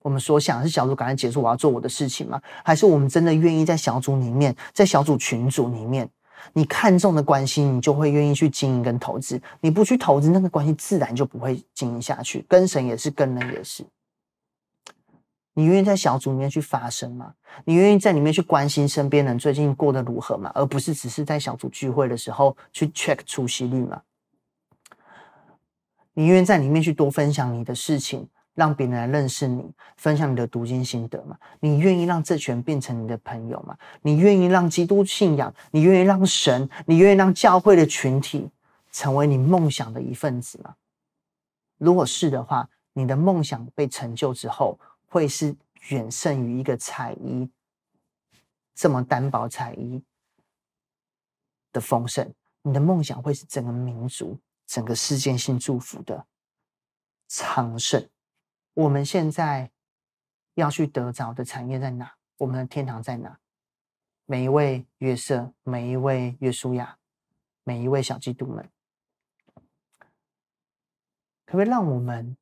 [0.00, 2.42] 我们所想是小组赶快结束，我要做我的事情吗？
[2.64, 6.10] 还是我们真的愿意在小组里面，在小组群组里面，
[6.52, 9.40] 你看重的关系，你就会愿意去经营跟投资。
[9.60, 12.44] 你不去投资，那个关系自然就不会经营下去。
[12.48, 13.84] 跟神也是，跟人也是。
[15.60, 17.34] 你愿意在小组里面去发声吗？
[17.66, 20.50] 你愿意在里面去关心身边人最近过得如何吗？
[20.54, 24.00] 而不是只是在小组聚会的时候去 check 出席率吗？
[26.14, 31.36] 你愿意在里面去多分享你的事情，让别人来认识你，分享你的读经心得吗？
[31.60, 33.76] 你愿意让这群变成你的朋友吗？
[34.00, 38.48] 你愿意让基督信仰，你愿意让神，你愿意让教会的群体
[38.90, 40.76] 成为你梦想的一份子吗？
[41.76, 44.80] 如果是的话，你的梦想被成就之后。
[45.10, 45.56] 会是
[45.88, 47.50] 远胜于一个彩衣
[48.74, 50.04] 这么单薄彩衣
[51.72, 52.32] 的丰盛。
[52.62, 56.26] 你的梦想会是整个民族、整个世界性祝福的
[57.26, 58.08] 昌盛。
[58.74, 59.72] 我们现在
[60.54, 62.14] 要去得着的产业在哪？
[62.36, 63.40] 我们的天堂在哪？
[64.26, 66.98] 每一位约瑟，每一位约书亚，
[67.64, 68.70] 每一位小基督们，
[71.44, 72.36] 可不可以让我们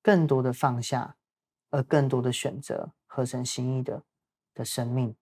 [0.00, 1.17] 更多的放下？
[1.70, 4.02] 而更多的选择合成心意的
[4.54, 5.14] 的生命，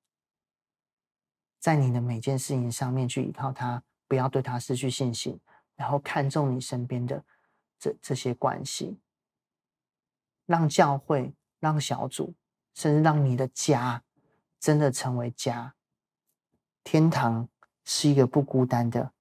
[1.58, 5.40] 在你的每件事情上面去依靠他，不要对他失去信心，
[5.74, 7.24] 然后看重你身边的
[7.78, 8.98] 这这些关系，
[10.46, 12.34] 让教会、让小组，
[12.74, 14.02] 甚至让你的家
[14.60, 15.74] 真的成为家。
[16.84, 17.48] 天堂
[17.84, 19.12] 是一个不孤单的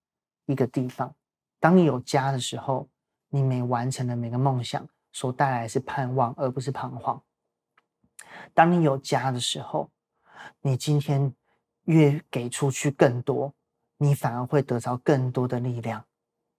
[0.46, 1.16] 一个地方。
[1.60, 2.88] 当你有家的时候，
[3.30, 4.88] 你每完成的每个梦想。
[5.16, 7.24] 所带来是盼望，而不是彷徨。
[8.54, 9.90] 当你有家的时候，
[10.60, 11.34] 你今天
[11.84, 13.56] 越给出去更多，
[13.96, 16.06] 你反而会得到更多的力量，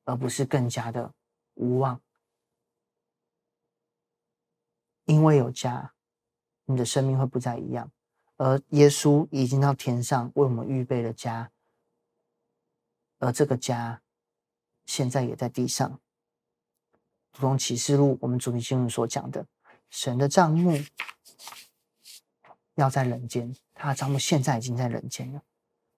[0.05, 1.13] 而不是更加的
[1.53, 2.01] 无望。
[5.05, 5.93] 因为有家，
[6.65, 7.93] 你的生命会不再一样。
[8.39, 11.53] 而耶稣已经到天上为我们预备了家，
[13.19, 14.01] 而这个家
[14.87, 16.01] 现在也在地上。
[17.39, 19.45] 如同启示录，我们主题经文所讲的，
[19.91, 20.79] 神的帐幕
[22.77, 25.43] 要在人间，他的帐幕现在已经在人间了。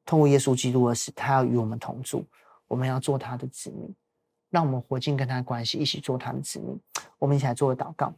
[0.04, 2.24] 通过耶稣基督而死，他要与我们同住，
[2.66, 3.94] 我们要做他的子民，
[4.50, 6.76] 让我们活进跟他的关系，一起做他的子民。
[7.18, 8.12] 我们一起来做个祷告。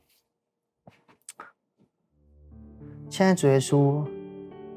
[3.10, 4.08] 现在主耶稣，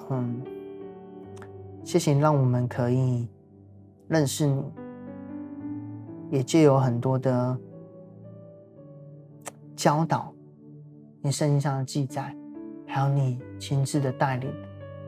[0.10, 0.44] 嗯，
[1.86, 3.30] 谢谢你让我们可以
[4.10, 4.64] 认识你，
[6.30, 7.58] 也借由很多的。
[9.76, 10.34] 教导，
[11.22, 12.36] 你圣经上的记载，
[12.86, 14.54] 还有你亲自的带领，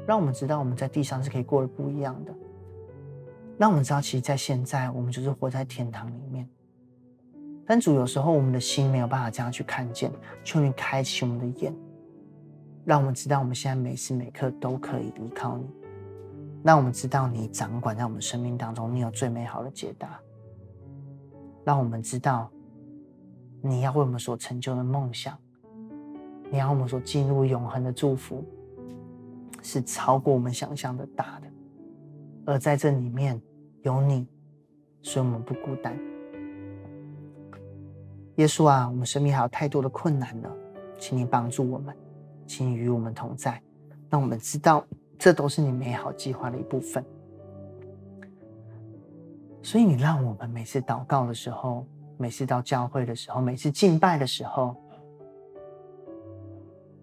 [0.07, 2.33] 让我们知道我们在地上是可以过得不一样的。
[3.57, 6.49] 让我们知道，其实，在现在，我们就是活在天堂里面。
[7.65, 10.11] 但主，有时候我们的心没有办法这样去看见，
[10.43, 11.73] 求你开启我们的眼，
[12.83, 15.65] 让我们知道，我们现在每时每刻都可以依靠你。
[16.63, 20.19] 让我们知道，你掌管在我们生命当中，你有最美好的解答。
[21.63, 22.51] 让我们知道，
[23.67, 25.35] 你要为我们所成就的梦想，
[26.51, 28.45] 你要我们所进入永恒的祝福，
[29.63, 31.47] 是超过我们想象的大的。
[32.45, 33.41] 而在这里面
[33.81, 34.27] 有你，
[35.01, 35.97] 所以我们不孤单。
[38.35, 40.55] 耶稣啊，我们生命还有太多的困难了，
[40.99, 41.95] 请你帮助我们，
[42.45, 43.59] 请你与我们同在，
[44.11, 44.85] 让我们知道
[45.17, 47.03] 这都是你美好计划的一部分。
[49.63, 51.87] 所以你让我们每次祷告的时候，
[52.17, 54.75] 每次到教会的时候，每次敬拜的时候，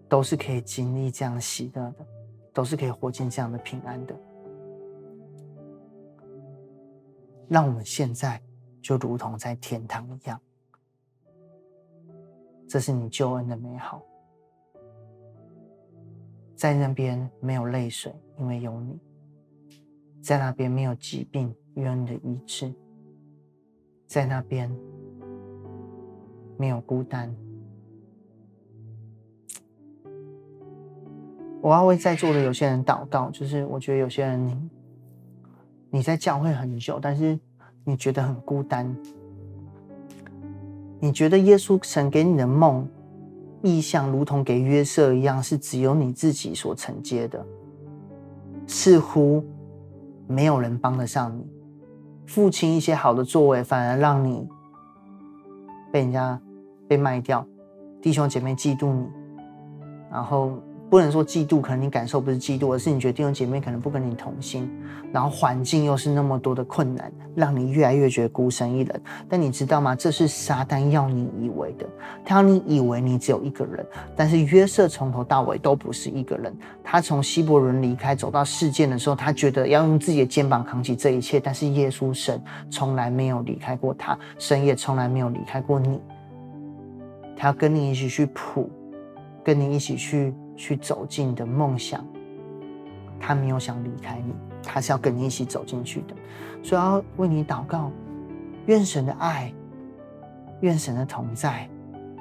[0.09, 2.05] 都是可以经历这样喜乐的，
[2.53, 4.15] 都是可以活进这样的平安的。
[7.49, 8.41] 让我们现在
[8.81, 10.39] 就如同在天堂一样，
[12.67, 14.01] 这是你救恩的美好。
[16.55, 18.95] 在那边没有泪水，因为有你；
[20.21, 22.73] 在那边没有疾病，因为你的医治；
[24.07, 24.73] 在那边
[26.57, 27.33] 没有孤单。
[31.61, 34.69] 我要为在座的有些人祷告，就是我觉得有些人。
[35.95, 37.39] 你在教会很久，但是
[37.83, 38.97] 你觉得很孤单。
[40.99, 42.89] 你觉得耶稣神给你的梦、
[43.61, 47.45] 意象，如同给约瑟一样，是只有你自己所承接的，
[48.65, 49.45] 似乎
[50.25, 51.45] 没有人帮得上你。
[52.25, 54.49] 父亲一些好的作为，反而让你
[55.93, 56.41] 被人家
[56.87, 57.45] 被卖掉，
[58.01, 59.07] 弟兄姐妹嫉妒你，
[60.11, 60.59] 然后。
[60.93, 64.69] 不能说嫉妒，可能你感受不是嫉妒，而是你觉得弟兄姐妹可能不跟你同心，
[65.11, 69.01] 然后环境又是那么多的困难，让你越来越觉得孤身一人。
[69.27, 69.95] 但你知道吗？
[69.95, 71.89] 这是撒旦要你以为的，
[72.23, 73.83] 他要你以为你只有一个人。
[74.15, 81.39] 但是约瑟从头到尾都不是一个人，他从希伯伦离开，走到世界的时候，他觉得要用自己的肩膀扛起这一切。
[81.39, 82.39] 但是耶稣神
[82.69, 85.99] 从来没有离开过他，神也从来没有离开过你。
[87.35, 88.69] 他要跟你一起去谱，
[89.43, 90.31] 跟你一起去。
[90.55, 92.05] 去走进你的梦想，
[93.19, 96.15] 他没有想离开你，他是要跟你一起走进去的，
[96.61, 97.91] 所以要为你祷告，
[98.65, 99.53] 愿神的爱，
[100.61, 101.69] 愿神的同在，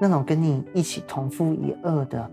[0.00, 2.30] 那种跟你一起同父一轭的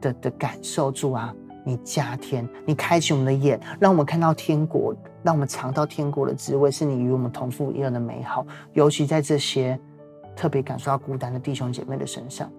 [0.00, 1.34] 的的感受，住啊，
[1.64, 9.78] 你加添，你开启我们的眼，让我们看到天国，让我们尝到天国的滋味，是你与我们同父一轭的美好，尤其在这些
[10.34, 12.50] 特别感受到孤单的弟兄姐妹的身上。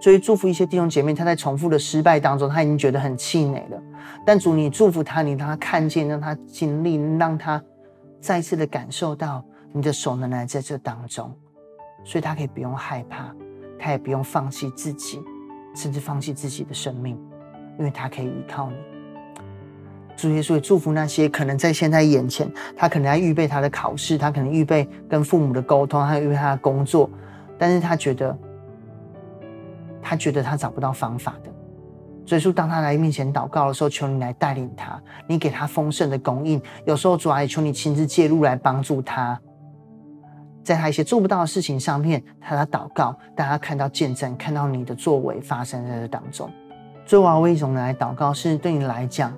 [0.00, 3.80] 所以祝福一些弟兄姐妹，他在重复的失败当中，他已经觉得很气馁了。
[4.26, 7.62] 但主，你祝福他，你让他看见，让他经历，让他
[8.20, 11.32] 再次的感受到你的手能来在这当中，
[12.04, 13.32] 所以他可以不用害怕，
[13.78, 15.20] 他也不用放弃自己，
[15.74, 17.16] 甚至放弃自己的生命，
[17.78, 18.76] 因为他可以依靠你。
[20.16, 27.08] 主耶稣也祝福那些可能在现在眼前，他可能在预备他的考试，他可能预备跟父母的沟通，还有预备他的工作，
[27.58, 28.36] 但是他觉得。
[30.02, 31.50] 他觉得他找不到方法的，
[32.26, 36.60] 所以说，当他来面前祷告的时候，求你来带领他，你给他丰盛的供应。
[36.84, 39.40] 有时候，主啊，也求你亲自介入来帮助他，
[40.64, 46.50] 在他一些做不到的事情上面，他的祷告，大家看到见证，看到你的作为发生在这当中。
[47.06, 49.32] 最后，我要为一种来祷告，是对你来讲，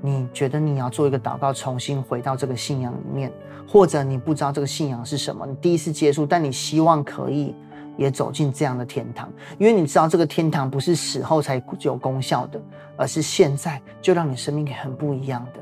[0.00, 3.32] 你觉得你要做一个祷告，重新回到这个信仰里面，
[3.68, 7.54] 或者你不知道这个信仰是什么，你第一次接触，但你希望可以。
[7.96, 12.60] 也走进这样的天堂，因为你知道这个天堂不是死后才有功效的，
[12.96, 15.60] 而是现在就让你生命很不一样的。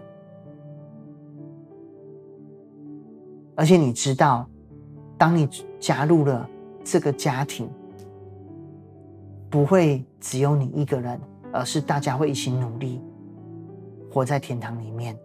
[3.57, 4.49] 而且你知道，
[5.19, 6.49] 当你加入了
[6.83, 7.69] 这个家庭，
[9.51, 11.21] 不会只有你一个人，
[11.53, 13.03] 而是大家会一起努力，
[14.11, 15.19] 活在天堂里面。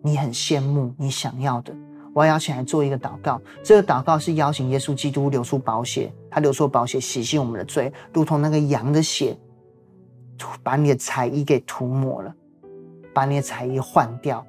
[0.00, 1.74] 你很羡慕你想要的。
[2.14, 9.36] 我要邀请来做一个祷告，这个祷告是邀请耶稣基督流出宝血，他流出宝血洗净我们的罪，如同那个羊的血，
[10.62, 12.32] 把你的彩衣给涂抹了，
[13.12, 14.46] 把你的彩衣换掉，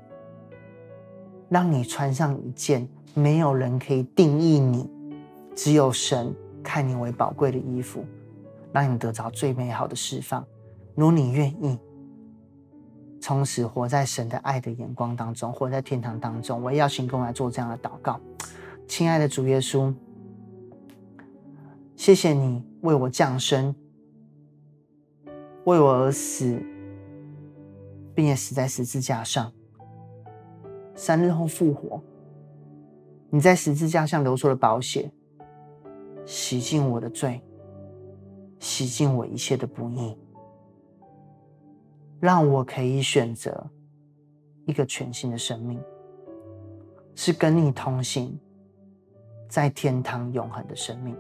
[1.49, 4.87] 让你穿上一件没有人可以定义你，
[5.55, 6.31] 只有神
[6.63, 8.05] 看你为宝贵的衣服，
[8.71, 10.45] 让你得着最美好的释放。
[10.93, 11.79] 如果你愿意。
[13.25, 16.61] 充实活在神的爱的眼光当中，活在天堂当中。
[16.61, 18.21] 我也要请跟我来做这样的祷告，
[18.87, 19.91] 亲爱的主耶稣，
[21.95, 23.73] 谢谢你为我降生，
[25.63, 26.61] 为我而死，
[28.13, 29.51] 并且死在十字架上，
[30.93, 31.99] 三日后复活。
[33.31, 35.11] 你在十字架上流出了宝血，
[36.27, 37.41] 洗净我的罪，
[38.59, 40.15] 洗净我一切的不义，
[42.19, 43.69] 让我可以选择
[44.65, 45.79] 一个全新的生命，
[47.13, 48.39] 是跟你同行，
[49.47, 51.15] 在天堂永恒的生命。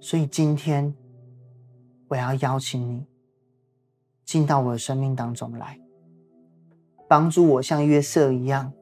[0.00, 0.92] 所以今天，
[2.08, 3.06] 我要邀请你
[4.24, 5.78] 进到我的生命当中来，
[7.06, 8.72] 帮助我像约瑟一样，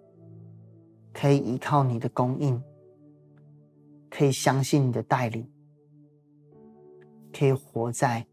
[1.12, 2.62] 可以依靠你的供应，
[4.09, 5.51] 可以相信你的带领，
[7.33, 8.25] 可以活在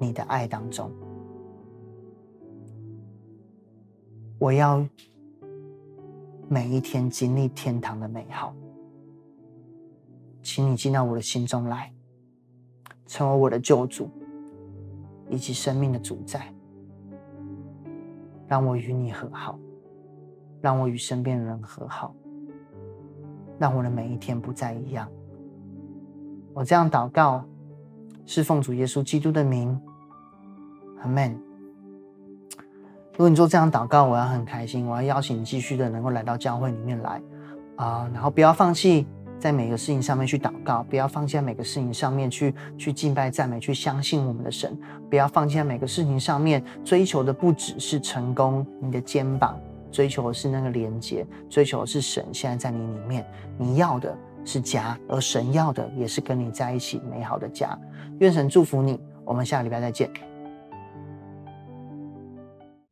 [0.00, 0.90] 你的爱当中。
[4.38, 4.84] 我要
[6.48, 8.52] 每一天经历天堂的美好，
[10.42, 11.92] 请你进到我的心中来。
[13.06, 14.08] 成为我的救主，
[15.28, 16.54] 以及生命的主宰，
[18.46, 19.58] 让我与你和好，
[20.60, 22.14] 让我与身边的人和好，
[23.58, 25.10] 让我的每一天不再一样。
[26.54, 27.44] 我这样祷告，
[28.24, 29.76] 是奉主耶稣基督的名，
[31.02, 31.38] 阿门。
[33.12, 37.20] 如果你做这样祷告，我要很开心，我要邀请你继续的能够来到教会里面来
[37.76, 39.06] 啊，然后不要放弃。
[39.38, 44.78] 在每个事情上面去祷告，不要放弃在每个事情上面去去敬拜赞美，去相信我们的神。
[45.08, 49.58] 不要放弃在每个事情上面追求的不只是成功，你的肩膀
[49.90, 53.24] 追求的是那个连接，追求的是神现在在你里面。
[53.56, 57.78] 你要的是家，而神要的也是跟你在一起美好的家。
[58.18, 60.29] 愿神祝福你，我们下个礼拜再见。